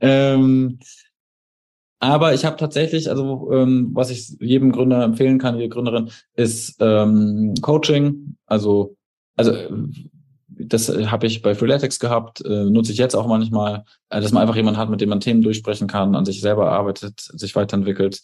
[0.00, 0.78] Ähm,
[1.98, 6.76] aber ich habe tatsächlich, also ähm, was ich jedem Gründer empfehlen kann, jede Gründerin, ist
[6.78, 8.36] ähm, Coaching.
[8.46, 8.96] Also,
[9.36, 9.52] also
[10.58, 14.42] das habe ich bei Freeletics gehabt, äh, nutze ich jetzt auch manchmal, äh, dass man
[14.42, 18.20] einfach jemanden hat, mit dem man Themen durchsprechen kann, an sich selber arbeitet, sich weiterentwickelt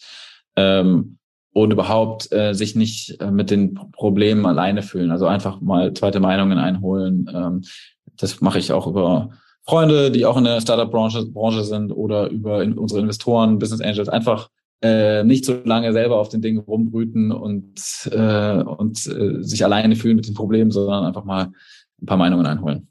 [0.57, 1.19] ähm,
[1.53, 5.11] und überhaupt äh, sich nicht äh, mit den Problemen alleine fühlen.
[5.11, 7.31] Also einfach mal zweite Meinungen einholen.
[7.33, 7.63] Ähm,
[8.17, 9.31] das mache ich auch über
[9.63, 14.09] Freunde, die auch in der Startup-Branche Branche sind oder über in, unsere Investoren, Business Angels.
[14.09, 14.49] Einfach
[14.83, 19.97] äh, nicht so lange selber auf den Dingen rumbrüten und, äh, und äh, sich alleine
[19.97, 21.53] fühlen mit den Problemen, sondern einfach mal
[22.01, 22.89] ein paar Meinungen einholen.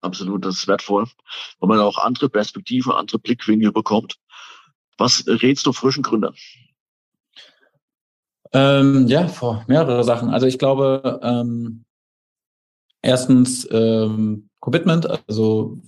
[0.00, 1.06] Absolut, das ist wertvoll,
[1.58, 4.18] weil man auch andere Perspektiven, andere Blickwinkel bekommt.
[4.98, 6.34] Was rätst du frischen Gründern?
[8.52, 10.30] Ähm, ja, vor mehrere Sachen.
[10.30, 11.84] Also ich glaube, ähm,
[13.02, 15.78] erstens ähm, Commitment, also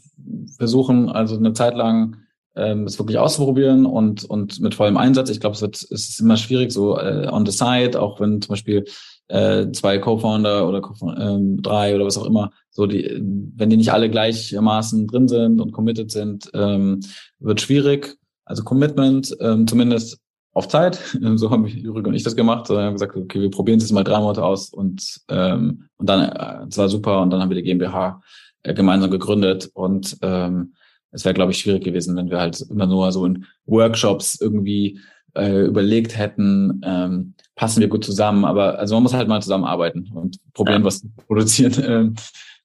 [0.57, 2.17] versuchen also eine Zeit lang
[2.57, 5.31] ähm, es wirklich auszuprobieren und und mit vollem Einsatz.
[5.31, 8.43] Ich glaube, es wird es ist immer schwierig so äh, on the side, auch wenn
[8.43, 8.85] zum Beispiel
[9.29, 13.21] äh, zwei Co-Founder oder Co ähm, drei oder was auch immer So die,
[13.57, 17.01] wenn die nicht alle gleichermaßen drin sind und committed sind, ähm,
[17.39, 18.17] wird schwierig.
[18.45, 20.21] Also Commitment, ähm, zumindest
[20.53, 20.99] auf Zeit.
[21.37, 22.69] So haben Jürgen und ich das gemacht.
[22.71, 26.09] Wir haben gesagt, okay, wir probieren es jetzt mal drei Monate aus und ähm, und
[26.09, 28.23] dann äh, es war super und dann haben wir die GmbH
[28.63, 30.75] äh, gemeinsam gegründet und ähm,
[31.11, 34.99] es wäre glaube ich schwierig gewesen, wenn wir halt immer nur so in Workshops irgendwie
[35.35, 38.45] äh, überlegt hätten, ähm, passen wir gut zusammen.
[38.45, 40.87] Aber also man muss halt mal zusammenarbeiten und probieren, ja.
[40.87, 41.73] was zu produzieren.
[41.87, 42.15] Ähm,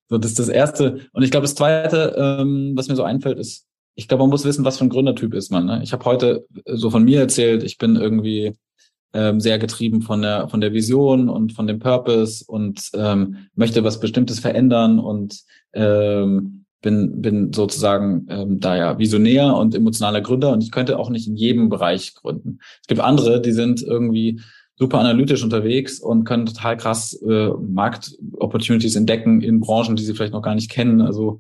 [0.10, 1.08] so, das ist das Erste.
[1.14, 3.66] Und ich glaube, das Zweite, ähm, was mir so einfällt, ist,
[3.96, 5.66] ich glaube, man muss wissen, was für ein Gründertyp ist man.
[5.66, 5.82] Ne?
[5.84, 8.54] Ich habe heute so von mir erzählt, ich bin irgendwie
[9.14, 13.84] ähm, sehr getrieben von der von der Vision und von dem Purpose und ähm, möchte
[13.84, 15.42] was Bestimmtes verändern und
[15.74, 21.10] ähm, bin, bin sozusagen ähm, da ja visionär und emotionaler Gründer und ich könnte auch
[21.10, 22.60] nicht in jedem Bereich gründen.
[22.82, 24.42] Es gibt andere, die sind irgendwie
[24.82, 30.34] super analytisch unterwegs und können total krass äh, Marktopportunities entdecken in Branchen, die sie vielleicht
[30.34, 31.02] noch gar nicht kennen.
[31.02, 31.38] Also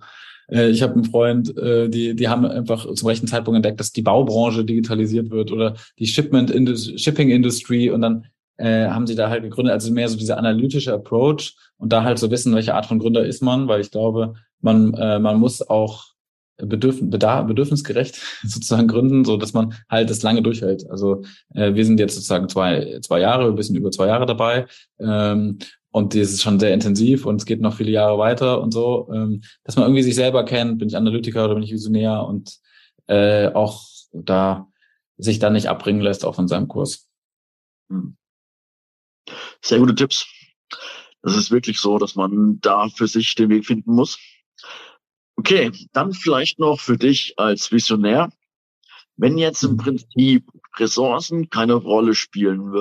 [0.47, 3.93] äh, ich habe einen Freund, äh, die, die haben einfach zum rechten Zeitpunkt entdeckt, dass
[3.93, 8.25] die Baubranche digitalisiert wird oder die Shipment Indus Shipping Industry und dann
[8.57, 9.73] äh, haben sie da halt gegründet.
[9.73, 13.25] Also mehr so dieser analytische Approach und da halt so wissen, welche Art von Gründer
[13.25, 16.10] ist man, weil ich glaube, man, äh, man muss auch
[16.65, 20.89] bedürf bedarf bedürfnisgerecht sozusagen gründen, so dass man halt das lange durchhält.
[20.89, 24.67] Also äh, wir sind jetzt sozusagen zwei, zwei Jahre, ein bisschen über zwei Jahre dabei.
[24.99, 25.59] Ähm,
[25.91, 29.09] und das ist schon sehr intensiv und es geht noch viele Jahre weiter und so,
[29.13, 32.57] ähm, dass man irgendwie sich selber kennt, bin ich Analytiker oder bin ich Visionär und
[33.07, 33.83] äh, auch
[34.13, 34.67] da
[35.17, 37.09] sich dann nicht abbringen lässt, auch von seinem Kurs.
[37.89, 38.15] Hm.
[39.61, 40.25] Sehr gute Tipps.
[41.21, 44.17] Das ist wirklich so, dass man da für sich den Weg finden muss.
[45.41, 48.31] Okay, dann vielleicht noch für dich als Visionär.
[49.15, 49.77] Wenn jetzt im mhm.
[49.77, 52.71] Prinzip Ressourcen keine Rolle spielen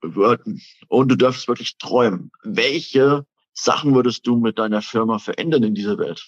[0.00, 5.74] würden und du dürftest wirklich träumen, welche Sachen würdest du mit deiner Firma verändern in
[5.74, 6.24] dieser Welt?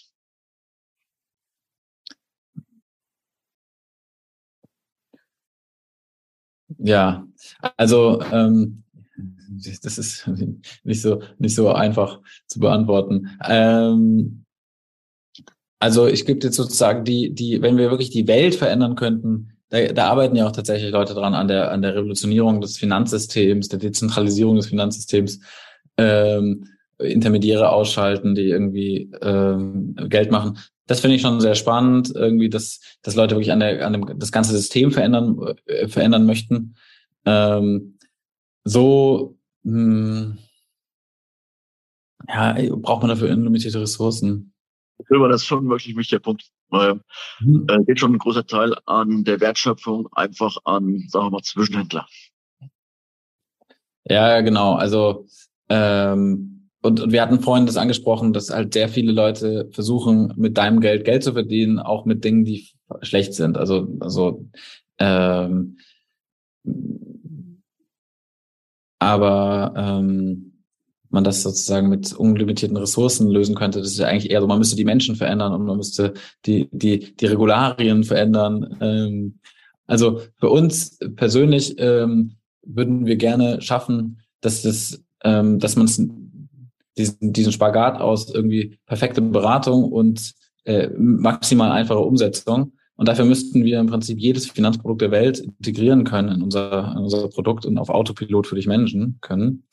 [6.79, 7.29] Ja,
[7.77, 8.83] also ähm,
[9.83, 10.27] das ist
[10.83, 13.39] nicht so nicht so einfach zu beantworten.
[13.45, 14.42] Ähm,
[15.83, 19.85] also ich gebe jetzt sozusagen die, die, wenn wir wirklich die Welt verändern könnten, da,
[19.89, 23.81] da arbeiten ja auch tatsächlich Leute dran an der, an der Revolutionierung des Finanzsystems, der
[23.81, 25.41] Dezentralisierung des Finanzsystems,
[25.97, 26.69] ähm,
[26.99, 30.59] Intermediäre ausschalten, die irgendwie ähm, Geld machen.
[30.87, 34.19] Das finde ich schon sehr spannend, irgendwie, dass, dass Leute wirklich an der, an dem,
[34.21, 36.77] das ganze System verändern, äh, verändern möchten.
[37.25, 37.99] Ähm,
[38.63, 40.39] so mh, hm,
[42.29, 44.52] ja, braucht man dafür unlimitierte Ressourcen.
[45.09, 46.51] War das schon wirklich ein wichtiger Punkt.
[46.69, 47.01] Weil,
[47.41, 47.67] mhm.
[47.69, 52.07] äh, geht schon ein großer Teil an der Wertschöpfung einfach an, sagen wir mal, Zwischenhändler.
[54.05, 54.75] Ja, genau.
[54.75, 55.27] Also
[55.69, 60.59] ähm, und, und wir hatten vorhin das angesprochen, dass halt sehr viele Leute versuchen, mit
[60.59, 62.69] deinem Geld Geld zu verdienen, auch mit Dingen, die
[63.03, 63.57] schlecht sind.
[63.57, 64.49] Also, also
[64.99, 65.79] ähm,
[68.99, 70.52] aber ähm,
[71.13, 73.81] man das sozusagen mit unlimitierten Ressourcen lösen könnte.
[73.81, 76.15] Das ist ja eigentlich eher so, man müsste die Menschen verändern und man müsste
[76.47, 78.77] die, die, die Regularien verändern.
[78.81, 79.39] Ähm,
[79.87, 85.87] also für uns persönlich ähm, würden wir gerne schaffen, dass das, ähm, dass man
[86.97, 90.33] diesen, diesen Spagat aus irgendwie perfekte Beratung und
[90.65, 92.73] äh, maximal einfache Umsetzung.
[92.97, 97.03] Und dafür müssten wir im Prinzip jedes Finanzprodukt der Welt integrieren können in unser, in
[97.03, 99.65] unser Produkt und auf Autopilot für dich Menschen können.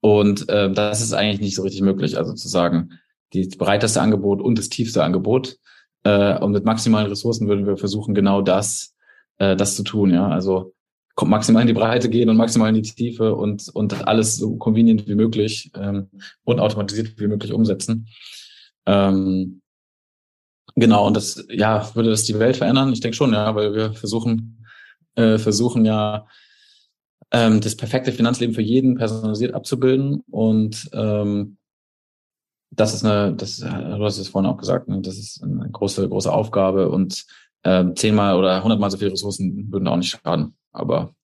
[0.00, 2.16] Und äh, das ist eigentlich nicht so richtig möglich.
[2.16, 2.92] Also zu sagen,
[3.32, 5.56] die breiteste Angebot und das tiefste Angebot.
[6.04, 8.94] Äh, und mit maximalen Ressourcen würden wir versuchen, genau das,
[9.38, 10.10] äh, das zu tun.
[10.10, 10.72] Ja, also
[11.24, 15.08] maximal in die Breite gehen und maximal in die Tiefe und und alles so convenient
[15.08, 16.10] wie möglich ähm,
[16.44, 18.08] und automatisiert wie möglich umsetzen.
[18.84, 19.62] Ähm,
[20.74, 21.06] genau.
[21.06, 22.92] Und das ja würde das die Welt verändern.
[22.92, 24.66] Ich denke schon, ja, weil wir versuchen
[25.14, 26.26] äh, versuchen ja
[27.32, 30.22] ähm, das perfekte Finanzleben für jeden personalisiert abzubilden.
[30.30, 31.58] Und ähm,
[32.70, 35.00] das ist eine, das, du hast es vorhin auch gesagt, ne?
[35.00, 37.24] das ist eine große, große Aufgabe und
[37.64, 40.56] ähm, zehnmal oder hundertmal so viele Ressourcen würden auch nicht schaden.
[40.72, 41.14] Aber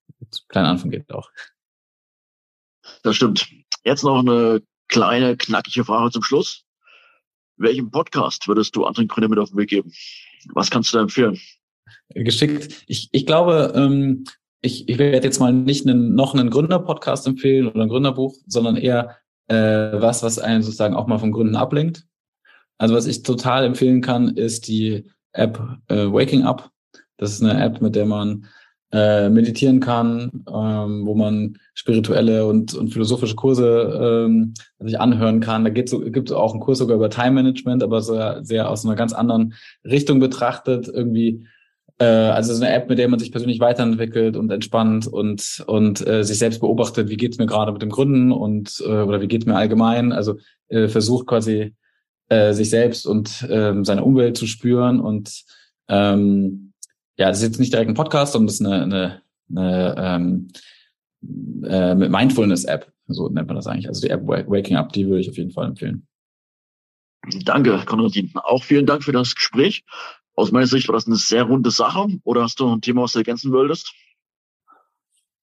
[0.48, 1.30] kleiner Anfang geht auch.
[3.03, 3.48] Das stimmt.
[3.84, 6.64] Jetzt noch eine kleine, knackige Frage zum Schluss.
[7.57, 9.92] Welchen Podcast würdest du anderen Gründern mit auf den Weg geben?
[10.55, 11.38] Was kannst du da empfehlen?
[12.11, 12.84] Geschickt.
[12.86, 14.24] Ich, ich glaube, ähm,
[14.63, 18.77] ich, ich werde jetzt mal nicht einen, noch einen Gründer-Podcast empfehlen oder ein Gründerbuch, sondern
[18.77, 19.17] eher
[19.49, 22.07] äh, was, was einen sozusagen auch mal vom Gründen ablenkt.
[22.79, 26.71] Also was ich total empfehlen kann, ist die App äh, Waking Up.
[27.17, 28.47] Das ist eine App, mit der man
[28.93, 35.65] äh, meditieren kann, ähm, wo man spirituelle und, und philosophische Kurse ähm, sich anhören kann.
[35.65, 38.85] Da so, gibt es auch einen Kurs sogar über Time Management, aber sehr, sehr aus
[38.85, 39.55] einer ganz anderen
[39.85, 40.89] Richtung betrachtet.
[40.89, 41.47] Irgendwie,
[42.05, 46.24] also so eine App, mit der man sich persönlich weiterentwickelt und entspannt und, und äh,
[46.24, 49.46] sich selbst beobachtet, wie geht's mir gerade mit dem Gründen und äh, oder wie geht's
[49.46, 50.12] mir allgemein.
[50.12, 50.36] Also
[50.68, 51.74] äh, versucht quasi
[52.28, 55.44] äh, sich selbst und äh, seine Umwelt zu spüren und
[55.88, 56.72] ähm,
[57.18, 60.48] ja, das ist jetzt nicht direkt ein Podcast, sondern das ist eine, eine, eine ähm,
[61.64, 63.88] äh, Mindfulness-App, so nennt man das eigentlich.
[63.88, 66.07] Also die App Waking Up, die würde ich auf jeden Fall empfehlen.
[67.44, 68.32] Danke, Konradin.
[68.34, 69.84] Auch vielen Dank für das Gespräch.
[70.35, 72.07] Aus meiner Sicht war das eine sehr runde Sache.
[72.24, 73.93] Oder hast du noch ein Thema, was du ergänzen wolltest?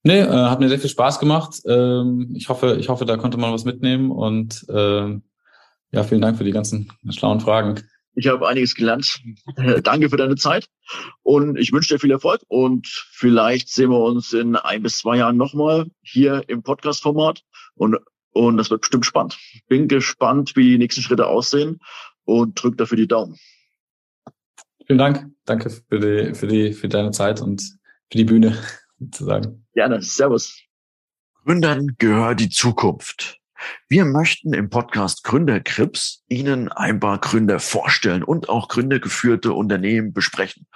[0.02, 1.60] Nee, äh, hat mir sehr viel Spaß gemacht.
[1.66, 5.22] Ähm, ich hoffe, ich hoffe, da konnte man was mitnehmen und ähm,
[5.92, 7.82] ja, vielen Dank für die ganzen schlauen Fragen.
[8.14, 9.22] Ich habe einiges gelernt.
[9.82, 10.68] Danke für deine Zeit
[11.22, 15.18] und ich wünsche dir viel Erfolg und vielleicht sehen wir uns in ein bis zwei
[15.18, 17.42] Jahren nochmal hier im Podcast-Format
[17.74, 17.98] und,
[18.30, 19.38] und das wird bestimmt spannend.
[19.68, 21.78] Bin gespannt, wie die nächsten Schritte aussehen
[22.24, 23.36] und drück dafür die Daumen.
[24.90, 25.30] Vielen Dank.
[25.44, 27.62] Danke für die, für die, für deine Zeit und
[28.10, 28.58] für die Bühne,
[28.98, 29.64] sozusagen.
[29.72, 30.02] Gerne.
[30.02, 30.60] Servus.
[31.44, 33.38] Gründern gehört die Zukunft.
[33.88, 40.66] Wir möchten im Podcast Gründerkrips Ihnen ein paar Gründer vorstellen und auch gründergeführte Unternehmen besprechen.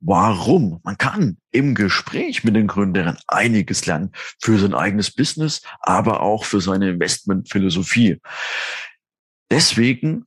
[0.00, 0.80] Warum?
[0.82, 4.10] Man kann im Gespräch mit den Gründern einiges lernen
[4.40, 8.18] für sein eigenes Business, aber auch für seine Investmentphilosophie.
[9.52, 10.26] Deswegen